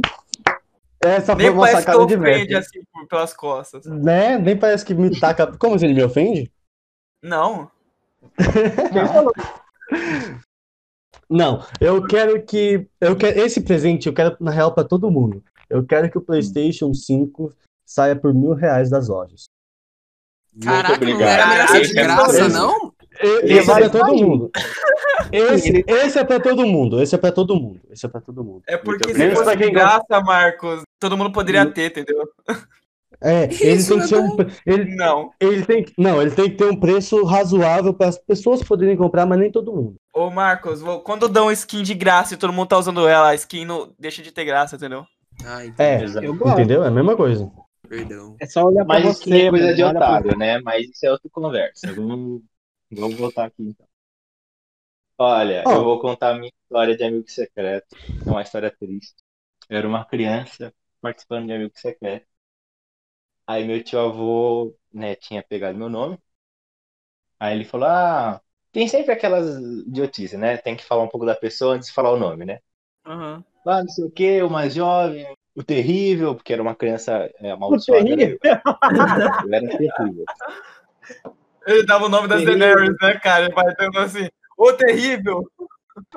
[1.01, 2.79] Essa foi Nem uma parece que sacada de ofende assim
[3.09, 3.85] pelas costas.
[3.85, 4.37] Né?
[4.37, 5.47] Nem parece que me taca.
[5.57, 6.51] Como assim ele me ofende?
[7.21, 7.69] Não.
[11.29, 12.87] Não, eu quero que.
[12.99, 15.43] Eu quero, esse presente eu quero, na real, pra todo mundo.
[15.69, 17.51] Eu quero que o PlayStation 5
[17.85, 19.45] saia por mil reais das lojas.
[20.61, 21.21] Caraca, não obrigado.
[21.29, 22.93] era melhor ser de graça, esse- não?
[23.21, 24.23] E- Ele Esse é pra todo sair.
[24.25, 24.51] mundo.
[25.31, 27.01] Esse, esse é pra todo mundo.
[27.01, 27.79] Esse é pra todo mundo.
[27.89, 28.63] Esse é pra todo mundo.
[28.67, 32.27] É porque se fosse de graça, Marcos, todo mundo poderia ter, entendeu?
[33.21, 35.31] É, ele tem é que ser um, ele, Não.
[35.39, 39.25] ele tem, não, ele tem que ter um preço razoável para as pessoas poderem comprar,
[39.25, 39.95] mas nem todo mundo.
[40.13, 43.35] Ô, Marcos, vou- quando dão skin de graça e todo mundo tá usando ela, a
[43.35, 45.05] skin não deixa de ter graça, entendeu?
[45.45, 46.25] Ai, É, Exato.
[46.25, 46.59] Eu gosto.
[46.59, 46.83] entendeu?
[46.83, 47.51] É a mesma coisa.
[47.87, 48.35] perdão.
[48.39, 49.41] É só olhar pra Mas isso você.
[49.47, 50.59] é coisa de olha pra- otário, né?
[50.61, 51.93] Mas isso é outra conversa.
[51.93, 52.41] Vamos,
[52.91, 53.87] vamos voltar aqui então.
[55.17, 55.71] Olha, Ó.
[55.73, 57.95] eu vou contar a minha história de amigo secreto.
[58.25, 59.15] É uma história triste.
[59.69, 62.27] Eu era uma criança participando de amigo secreto.
[63.47, 66.17] Aí meu tio avô, né, tinha pegado meu nome.
[67.39, 68.41] Aí ele falou: Ah,
[68.73, 69.55] tem sempre aquelas
[69.87, 70.57] idiotices, né?
[70.57, 72.59] Tem que falar um pouco da pessoa antes de falar o nome, né?
[73.05, 73.43] Aham.
[73.65, 77.51] Ah, não sei o quê, o mais jovem, o terrível, porque era uma criança é,
[77.51, 78.03] amaldiçoada.
[78.03, 78.15] né?
[78.17, 78.39] terrível.
[79.45, 80.25] Eu era terrível.
[81.65, 82.59] Ele dava o nome das Terrível.
[82.59, 83.45] Daenerys, né, cara?
[83.45, 85.49] Ele vai tendo assim, ô terrível!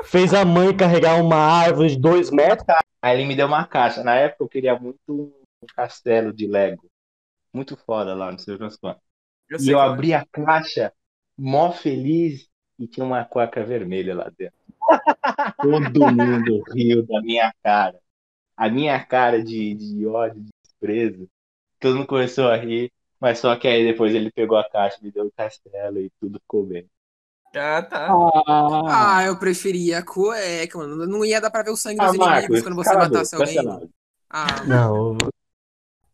[0.04, 2.66] Fez a mãe carregar uma árvore de dois metros.
[3.02, 4.02] Aí ele me deu uma caixa.
[4.02, 6.86] Na época eu queria muito um castelo de Lego.
[7.52, 8.94] Muito foda lá no seu Jospin.
[9.48, 10.92] Eu E sei eu abri a caixa,
[11.38, 14.56] mó feliz, e tinha uma cueca vermelha lá dentro.
[15.60, 18.00] Todo mundo riu da minha cara.
[18.56, 21.28] A minha cara de, de ódio, de desprezo.
[21.80, 22.92] Todo mundo começou a rir.
[23.20, 26.38] Mas só que aí depois ele pegou a caixa, me deu o castelo e tudo
[26.40, 26.88] ficou bem.
[27.54, 28.08] Ah, tá.
[28.10, 31.06] Ah, Ah, eu preferia a cueca, mano.
[31.06, 33.56] Não ia dar pra ver o sangue Ah, dos inimigos Marcos, quando você matasse alguém.
[33.56, 33.90] cancelado.
[34.30, 35.16] Ah, Não.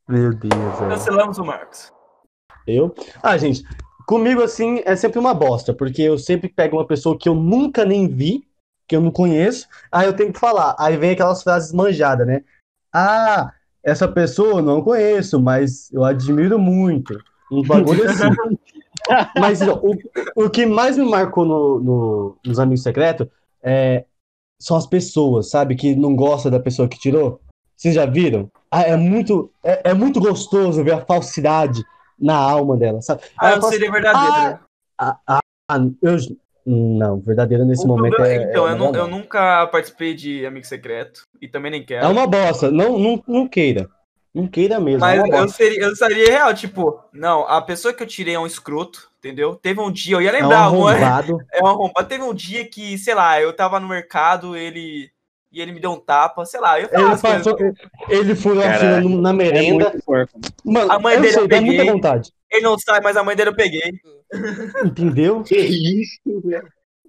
[0.09, 0.91] Meu Deus, velho.
[0.91, 1.93] Cancelamos o Marcos.
[2.67, 2.95] Eu?
[3.23, 3.65] Ah, gente,
[4.13, 7.83] comigo assim é sempre uma bosta, porque eu sempre pego uma pessoa que eu nunca
[7.83, 8.47] nem vi,
[8.87, 10.77] que eu não conheço, aí eu tenho que falar.
[10.79, 12.45] Aí vem aquelas frases manjadas, né?
[12.93, 17.19] Ah, essa pessoa eu não conheço, mas eu admiro muito.
[17.51, 18.29] Um bagulho assim.
[19.39, 23.27] Mas ó, o, o que mais me marcou no, no- nos Amigos Secretos
[23.63, 24.05] é,
[24.61, 25.75] são as pessoas, sabe?
[25.75, 27.41] Que não gosta da pessoa que tirou.
[27.75, 28.51] Vocês já viram?
[28.71, 31.83] Ah, é muito, é, é muito gostoso ver a falsidade
[32.23, 33.23] na alma dela, sabe?
[33.39, 34.59] Ah, Ela eu seria verdadeiro.
[34.99, 35.41] Ah, ah,
[36.01, 36.17] eu,
[36.65, 38.51] não, verdadeiro nesse O momento problema- é.
[38.51, 41.23] então, é eu, uma eu nunca participei de Amigo Secreto.
[41.41, 42.07] E também nem quero.
[42.07, 43.89] É uma bosta, não, não, não queira.
[44.35, 45.01] Não queira mesmo.
[45.01, 48.35] Mas é uma eu seria, eu seria real, tipo, não, a pessoa que eu tirei
[48.35, 49.57] é um escroto, entendeu?
[49.57, 51.39] Teve um dia, eu ia É um lembrar, arrombado.
[51.53, 52.09] é um arrombado.
[52.09, 55.11] Teve um dia que, sei lá, eu tava no mercado, ele.
[55.53, 57.21] E ele me deu um tapa, sei lá, eu Ele, coisas.
[57.21, 57.57] passou,
[58.09, 59.93] ele furou a fila na é merenda.
[60.05, 60.41] porco.
[60.65, 61.67] Mano, A mãe eu dele sei, eu peguei.
[61.77, 62.33] muita vontade.
[62.51, 63.93] Ele não sabe, mas a mãe dele eu peguei.
[64.85, 65.43] Entendeu?
[65.43, 66.67] Que isso, velho?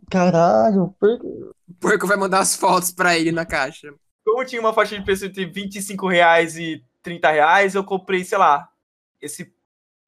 [0.10, 0.94] Caralho.
[1.00, 3.94] per- o porco vai mandar as fotos pra ele na caixa.
[4.26, 8.38] Como tinha uma faixa de preço entre 25 reais e 30 reais, eu comprei, sei
[8.38, 8.68] lá,
[9.22, 9.54] esse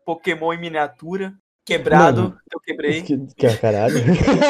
[0.05, 1.33] Pokémon em miniatura,
[1.65, 2.39] quebrado, Mano.
[2.53, 3.01] eu quebrei.
[3.01, 3.95] Que, que caralho.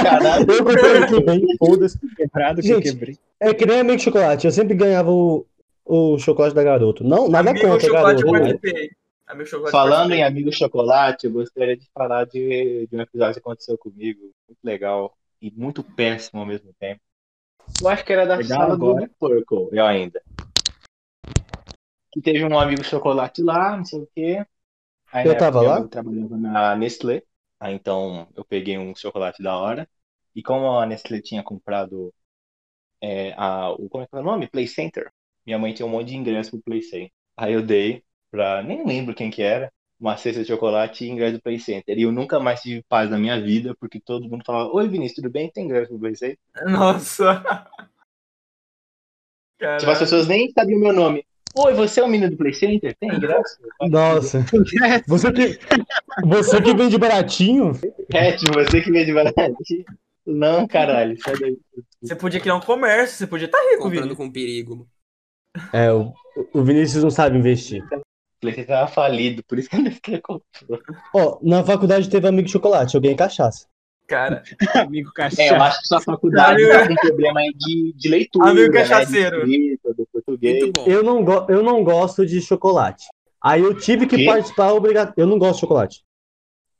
[0.04, 0.52] Caralho.
[0.52, 2.00] eu comprei aqui bem, foda-se.
[2.16, 3.18] Quebrado que Gente, eu quebrei.
[3.40, 4.46] É que nem amigo chocolate.
[4.46, 5.46] Eu sempre ganhava o,
[5.86, 7.04] o chocolate da garoto.
[7.04, 8.60] Não, nada Amigo contra chocolate eu garoto.
[9.28, 13.40] Amigo chocolate Falando em Amigo Chocolate, eu gostaria de falar de, de um episódio que
[13.40, 17.02] aconteceu comigo, muito legal e muito péssimo ao mesmo tempo.
[17.82, 19.08] Eu acho que era da Legal sala agora.
[19.08, 20.22] do Purple, eu ainda.
[22.12, 24.46] Que teve um amigo chocolate lá, não sei o quê.
[25.16, 25.78] Aí, Eu na tava lá?
[25.78, 27.24] amigo trabalhava na Nestlé.
[27.60, 29.90] Aí então eu peguei um chocolate da hora.
[30.36, 32.14] E como a Nestlé tinha comprado
[33.02, 34.48] é, a, o, como é que é o nome?
[34.50, 35.12] Play Center.
[35.46, 37.12] Minha mãe tinha um monte de ingresso pro Play Center.
[37.38, 38.64] Aí eu dei pra.
[38.64, 39.72] Nem lembro quem que era.
[40.00, 41.98] Uma cesta de chocolate e ingresso do Play Center.
[41.98, 45.18] E eu nunca mais tive paz na minha vida, porque todo mundo falava: Oi, Vinícius,
[45.18, 45.52] tudo bem?
[45.52, 46.40] Tem ingresso pro Play Center?
[46.68, 47.44] Nossa.
[49.78, 50.00] Tipo, as Caralho.
[50.00, 51.26] pessoas nem sabiam o meu nome.
[51.58, 52.96] Oi, você é o menino do Play Center?
[53.00, 53.58] Tem ingresso?
[53.90, 54.46] Nossa.
[55.08, 55.60] Você que,
[56.26, 57.72] você que vende baratinho?
[58.14, 59.36] É, tipo, você que vende barato.
[60.26, 61.58] Não, caralho, sai daí.
[62.02, 64.16] Você podia criar um comércio, você podia estar rico, Comprando Vini.
[64.16, 64.88] com perigo.
[65.72, 66.14] É, o,
[66.54, 67.84] o Vinícius não sabe investir.
[67.84, 68.02] O
[68.42, 70.82] Play Center tava falido, por isso que Nestlé comprou.
[71.14, 73.68] Ó, na faculdade teve amigo chocolate, eu ganhei cachaça.
[74.08, 74.44] Cara,
[74.76, 78.52] Amigo É, eu acho que sua faculdade Amigo- tá com problema aí de, de leitura,
[78.52, 78.80] Amigo né?
[78.80, 79.46] cachaceiro.
[79.46, 80.60] De escrita, do português.
[80.60, 80.86] Muito bom.
[80.88, 83.08] Eu não, go eu não gosto de chocolate.
[83.42, 85.20] Aí eu tive que participar obrigatoriamente.
[85.22, 86.04] Eu não gosto de chocolate.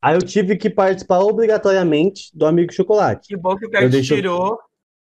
[0.02, 3.28] Aí eu tive que participar obrigatoriamente do amigo chocolate.
[3.28, 4.60] que bom que o cara te tirou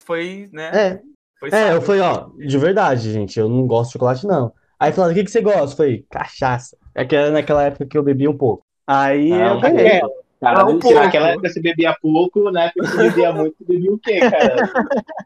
[0.03, 0.71] foi, né?
[0.73, 1.01] É,
[1.39, 4.51] Foi é, eu falei, ó, de verdade, gente, eu não gosto de chocolate, não.
[4.79, 5.73] Aí falaram, o que, que você gosta?
[5.73, 6.77] Eu falei, cachaça.
[6.95, 8.63] É que era naquela época que eu bebia um pouco.
[8.87, 10.01] Aí Não, eu ganhei.
[10.39, 10.99] Cara, Ah, um se pouco.
[10.99, 14.71] naquela época você bebia pouco, na época você bebia muito, você bebia o quê, cara?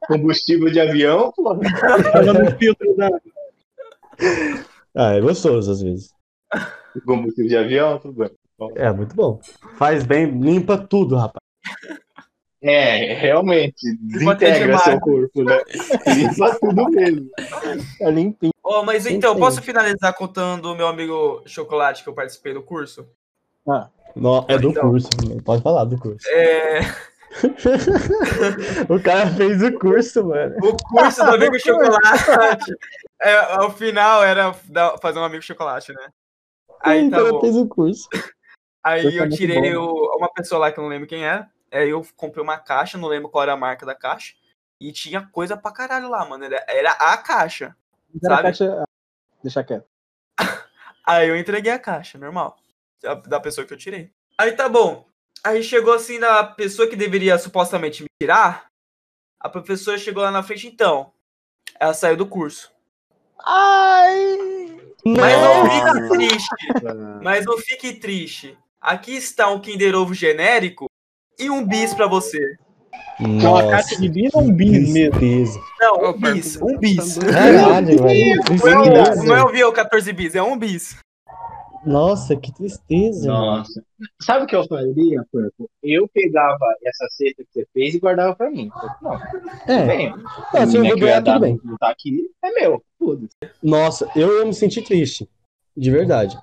[0.08, 1.34] Combustível de avião.
[2.12, 3.10] Tava no filtro da.
[4.96, 6.14] Ah, é gostoso às vezes.
[7.06, 8.32] Combustível de avião, tudo bem.
[8.76, 9.40] É, muito bom.
[9.78, 11.42] Faz bem, limpa tudo, rapaz.
[12.64, 15.60] É, realmente, desintegra seu corpo, né?
[16.16, 17.30] Limpa tudo mesmo.
[18.00, 18.54] É limpinho.
[18.64, 19.40] Ó, mas então, sim.
[19.40, 23.08] posso finalizar contando o meu amigo Chocolate que eu participei do curso?
[24.16, 24.90] Não, é do Então.
[24.90, 25.10] curso,
[25.44, 26.28] pode falar do curso.
[26.30, 26.80] É,
[28.90, 30.56] o cara fez o curso, mano.
[30.62, 32.76] o curso do amigo Chocolate.
[33.22, 34.54] É, ao final era
[35.02, 36.10] fazer um amigo Chocolate, né?
[36.82, 38.08] Aí o tá fez o curso.
[38.84, 41.46] Aí eu tirei o- uma pessoa lá que eu não lembro quem é.
[41.72, 44.34] Aí eu comprei uma caixa, não lembro qual era a marca da caixa.
[44.80, 46.44] E tinha coisa pra caralho lá, mano.
[46.44, 47.76] Era, era a caixa.
[48.24, 48.48] Era a Sabe?
[48.48, 48.84] caixa-
[49.44, 49.86] Deixa quieto.
[51.06, 52.58] Aí eu entreguei a caixa, normal.
[53.02, 54.12] Da, pessoa que eu tirei.
[54.38, 55.06] Aí tá bom.
[55.44, 58.68] Aí chegou assim na pessoa que deveria supostamente me tirar.
[59.40, 61.12] A professora chegou lá na frente, então.
[61.80, 62.72] Ela saiu do curso.
[65.04, 66.56] Mas não fica triste.
[67.24, 68.58] Mas não fique triste.
[68.80, 70.86] Aqui está um Kinder Ovo genérico
[71.40, 72.58] e um bis pra você.
[73.20, 75.64] Uma caixa de bis ou um bis mesmo?
[75.80, 76.58] Não, um bis.
[76.58, 77.18] Marco, Um bis.
[77.18, 78.42] Caralho, velho.
[78.60, 80.98] Não é, o, não é o VO 14 bis, é um bis.
[81.86, 83.28] Nossa, que tristeza.
[83.28, 83.84] Nossa.
[84.22, 85.68] Sabe o que eu faria, Purple?
[85.84, 88.70] Eu pegava essa cesta que você fez e guardava pra mim.
[89.02, 89.16] Não,
[89.68, 89.86] É.
[89.88, 90.14] bem.
[90.54, 91.60] Ah, se eu vou ganhar, tudo bem.
[91.64, 92.84] Não tá aqui, é meu.
[93.00, 93.28] Tudo.
[93.64, 95.28] Nossa, eu ia me sentir triste.
[95.76, 96.38] De verdade.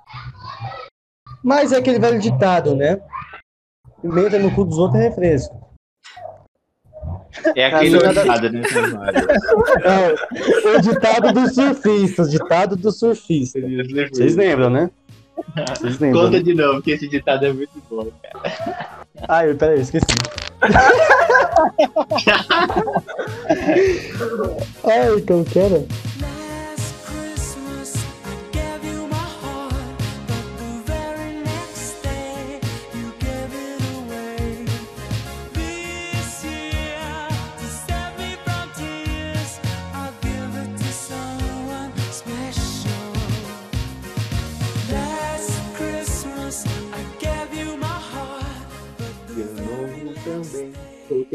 [1.45, 3.01] Mas é aquele velho ditado, né?
[4.03, 5.68] Pimenta no cu dos outros é refresco.
[7.55, 8.62] É aquele Nada- ditado, né,
[8.97, 9.20] Mário?
[9.84, 13.61] É, o ditado dos surfistas, o ditado do surfista.
[14.12, 14.91] Vocês lembram, né?
[16.12, 18.07] Conta de novo, que esse ditado é muito bom.
[19.28, 20.07] Ai, peraí, esqueci.
[24.84, 25.84] Ai, como que era?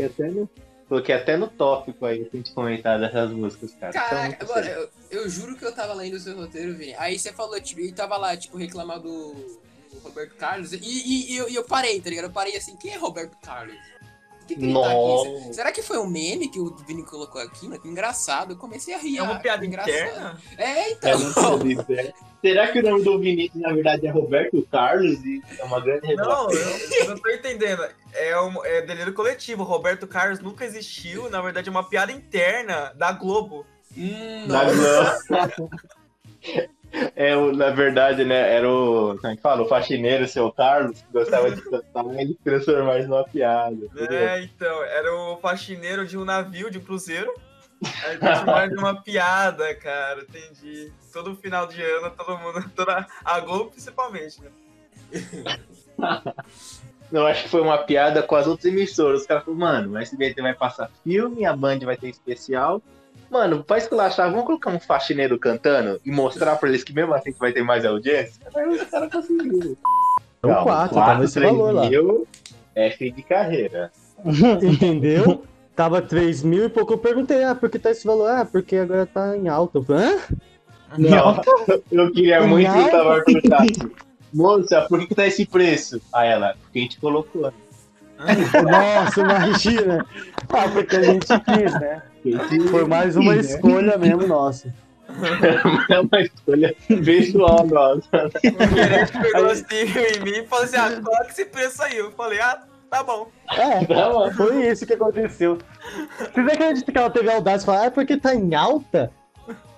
[0.10, 0.49] Coloquei até no,
[0.88, 3.93] coloquei até no tópico aí pra gente comentar dessas músicas, cara.
[3.93, 6.93] Caraca, agora, eu, eu juro que eu tava lendo o seu roteiro, Vini.
[6.95, 10.74] Aí você falou, tipo, e tava lá, tipo, reclamar do, do Roberto Carlos.
[10.74, 12.26] E, e- e eu, e eu parei, tá ligado?
[12.26, 13.76] Eu parei assim, quem é Roberto Carlos?
[14.48, 15.54] Que, tá.
[15.54, 17.68] Será que foi um meme que o Vini colocou aqui?
[17.68, 17.82] Mano?
[17.82, 18.54] Que engraçado.
[18.54, 19.18] Eu comecei a rir.
[19.18, 20.39] É uma ah, piada interna?
[20.58, 21.12] É, então.
[21.89, 22.14] é.
[22.41, 25.24] Será que o nome do Vinícius, na verdade, é Roberto Carlos?
[25.24, 26.48] E é uma grande revelação.
[26.48, 27.86] Não, eu não tô entendendo.
[28.14, 29.64] É, um, é delírio coletivo.
[29.64, 31.30] Roberto Carlos nunca existiu.
[31.30, 33.66] Na verdade, é uma piada interna da Globo.
[33.98, 35.48] Hum, nossa.
[35.56, 35.70] Globo.
[37.16, 41.12] É, na verdade, né, era o, como é que fala, o faxineiro, seu Carlos, que
[41.12, 43.74] gostava de cantar, ele transformar isso numa piada.
[43.74, 44.18] entendeu?
[44.18, 47.34] É, então, era o faxineiro de um navio, de um cruzeiro.
[48.06, 50.94] Aí transformaram de uma piada, cara, entendi.
[51.12, 54.52] Todo final de ano, todo mundo, toda a Globo principalmente, né?
[57.12, 59.22] Eu acho que foi uma piada com as outras emissoras.
[59.22, 62.82] Os caras falaram, mano, o SBT vai passar filme, a Band vai ter especial.
[63.34, 67.34] Mano, pra esculachar, vamos colocar um faxineiro cantando e mostrar pra eles que mesmo assim
[67.34, 68.40] que vai ter mais audiência?
[68.56, 69.76] Aí os caras conseguiram.
[70.38, 71.90] Então, quatro, tava esse valor lá.
[71.90, 72.28] mil
[72.76, 73.92] é fim de carreira.
[74.24, 75.44] Entendeu?
[75.76, 76.94] Tava 3 mil e pouco.
[76.94, 78.30] Eu perguntei, ah, por que tá esse valor?
[78.30, 79.80] Ah, porque agora tá em alta.
[79.80, 80.20] Eu falei, hã?
[80.96, 81.42] Não,
[81.92, 82.92] eu queria muito que o Não.
[82.92, 83.92] Tamar perguntasse.
[84.32, 86.00] Moça, por que, que tá esse preço?
[86.14, 87.52] Aí ela, porque a gente colocou.
[88.24, 88.62] Né?
[88.62, 90.06] Nossa, imagina.
[90.50, 92.02] Ah, porque a gente quis, né?
[92.70, 94.74] Foi mais uma escolha mesmo nossa.
[95.90, 98.28] É uma escolha pessoal nossa.
[98.28, 99.66] O gerente pegou assim
[100.16, 101.98] em mim e falou assim: ah, coloca esse preço aí.
[101.98, 103.28] Eu falei: ah, tá bom.
[103.52, 104.32] É, Tá bom.
[104.32, 105.58] foi isso que aconteceu.
[106.18, 109.12] Vocês acreditam que ela teve a audácia de falar, ah, porque tá em alta?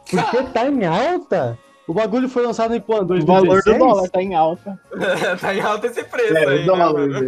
[0.09, 1.57] Porque tá em alta?
[1.87, 3.11] O bagulho foi lançado em quando?
[3.13, 3.77] O valor 2016?
[3.77, 4.79] do dólar tá em alta.
[5.39, 6.63] tá em alta esse preço É, aí.
[6.63, 7.07] o dólar.
[7.07, 7.19] né?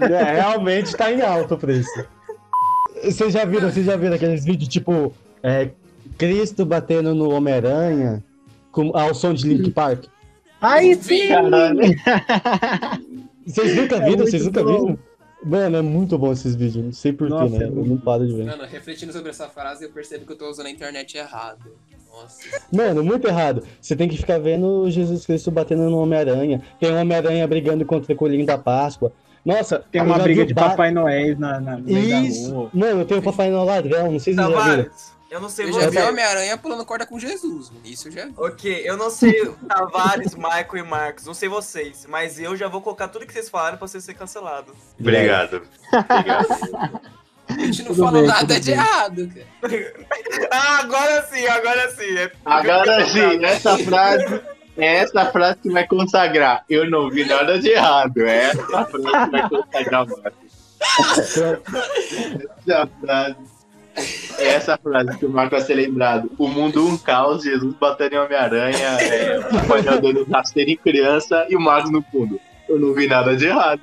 [0.10, 2.04] É, realmente tá em alta o preço.
[3.04, 5.12] Vocês já viram, vocês já viram aqueles vídeos tipo
[5.42, 5.70] é,
[6.18, 8.24] Cristo batendo no Homem-Aranha
[8.72, 10.06] com- ao som de Link Park?
[10.60, 11.28] Ai, sim!
[13.46, 14.26] Vocês nunca É viram?
[14.26, 14.68] Vocês nunca bom.
[14.86, 14.98] viram?
[15.44, 16.84] Mano, é muito bom esses vídeos.
[16.84, 17.64] Não sei porquê, né?
[17.64, 18.44] é Eu não paro de ver.
[18.46, 21.70] Mano, refletindo sobre essa frase, eu percebo que eu tô usando a internet errado.
[22.12, 22.62] Nossa.
[22.72, 23.62] Mano, muito errado.
[23.80, 26.62] Você tem que ficar vendo Jesus Cristo batendo no Homem-Aranha.
[26.80, 29.12] Tem um Homem-Aranha brigando contra o coelhinho da Páscoa.
[29.44, 32.52] Nossa, Tem uma briga de ba- Papai Noel na, na, no meio da Isso!
[32.52, 32.70] rua.
[32.74, 34.84] Mano, tem o Papai Noel ladrão, não sei se vocês já viram.
[34.84, 37.72] Tavares, eu não sei Eu já vi Homem-Aranha pulando corda com Jesus.
[37.84, 38.34] Isso eu já vi.
[38.36, 42.82] Ok, eu não sei Tavares, Michael e Marcos, não sei vocês, mas eu já vou
[42.82, 44.74] colocar tudo que vocês falaram pra você ser cancelado.
[45.00, 45.62] Obrigado.
[45.92, 47.00] Obrigado.
[47.58, 48.74] A gente não Tudo falou bem, nada de bem.
[48.74, 49.92] errado, cara.
[50.50, 52.16] Ah, agora sim, agora sim.
[52.18, 54.40] É- Agora sim, essa frase
[54.76, 56.64] é essa frase que vai consagrar.
[56.70, 58.18] Eu não vi nada de errado.
[58.20, 58.86] É essa frase
[59.24, 60.06] que vai consagrar.
[62.66, 63.36] Essa frase.
[64.38, 66.30] É essa frase que o Marco vai ser lembrado.
[66.38, 70.76] O mundo um caos, Jesus batendo em Homem-Aranha, é, o Papai Noel dando rasteiro em
[70.76, 72.40] criança e o Marcos no fundo.
[72.68, 73.80] Eu não vi nada de errado.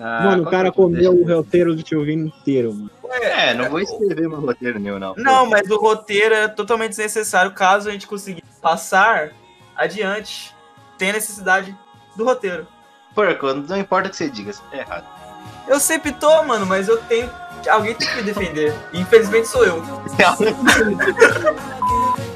[0.00, 2.90] Ah, Mano, o cara é comeu o roteiro do tio Vini inteiro, mano.
[3.10, 5.14] É, não vou escrever meu roteiro nenhum, não.
[5.16, 9.32] Não, mas o roteiro é totalmente desnecessário caso a gente conseguir passar
[9.76, 10.54] adiante.
[10.96, 11.76] Tem necessidade
[12.16, 12.66] do roteiro.
[13.14, 15.06] Porco, não importa o que você diga, você tá errado.
[15.68, 17.30] Eu sempre tô, mano, mas eu tenho.
[17.68, 18.72] Alguém tem que me defender.
[18.94, 19.82] Infelizmente sou eu.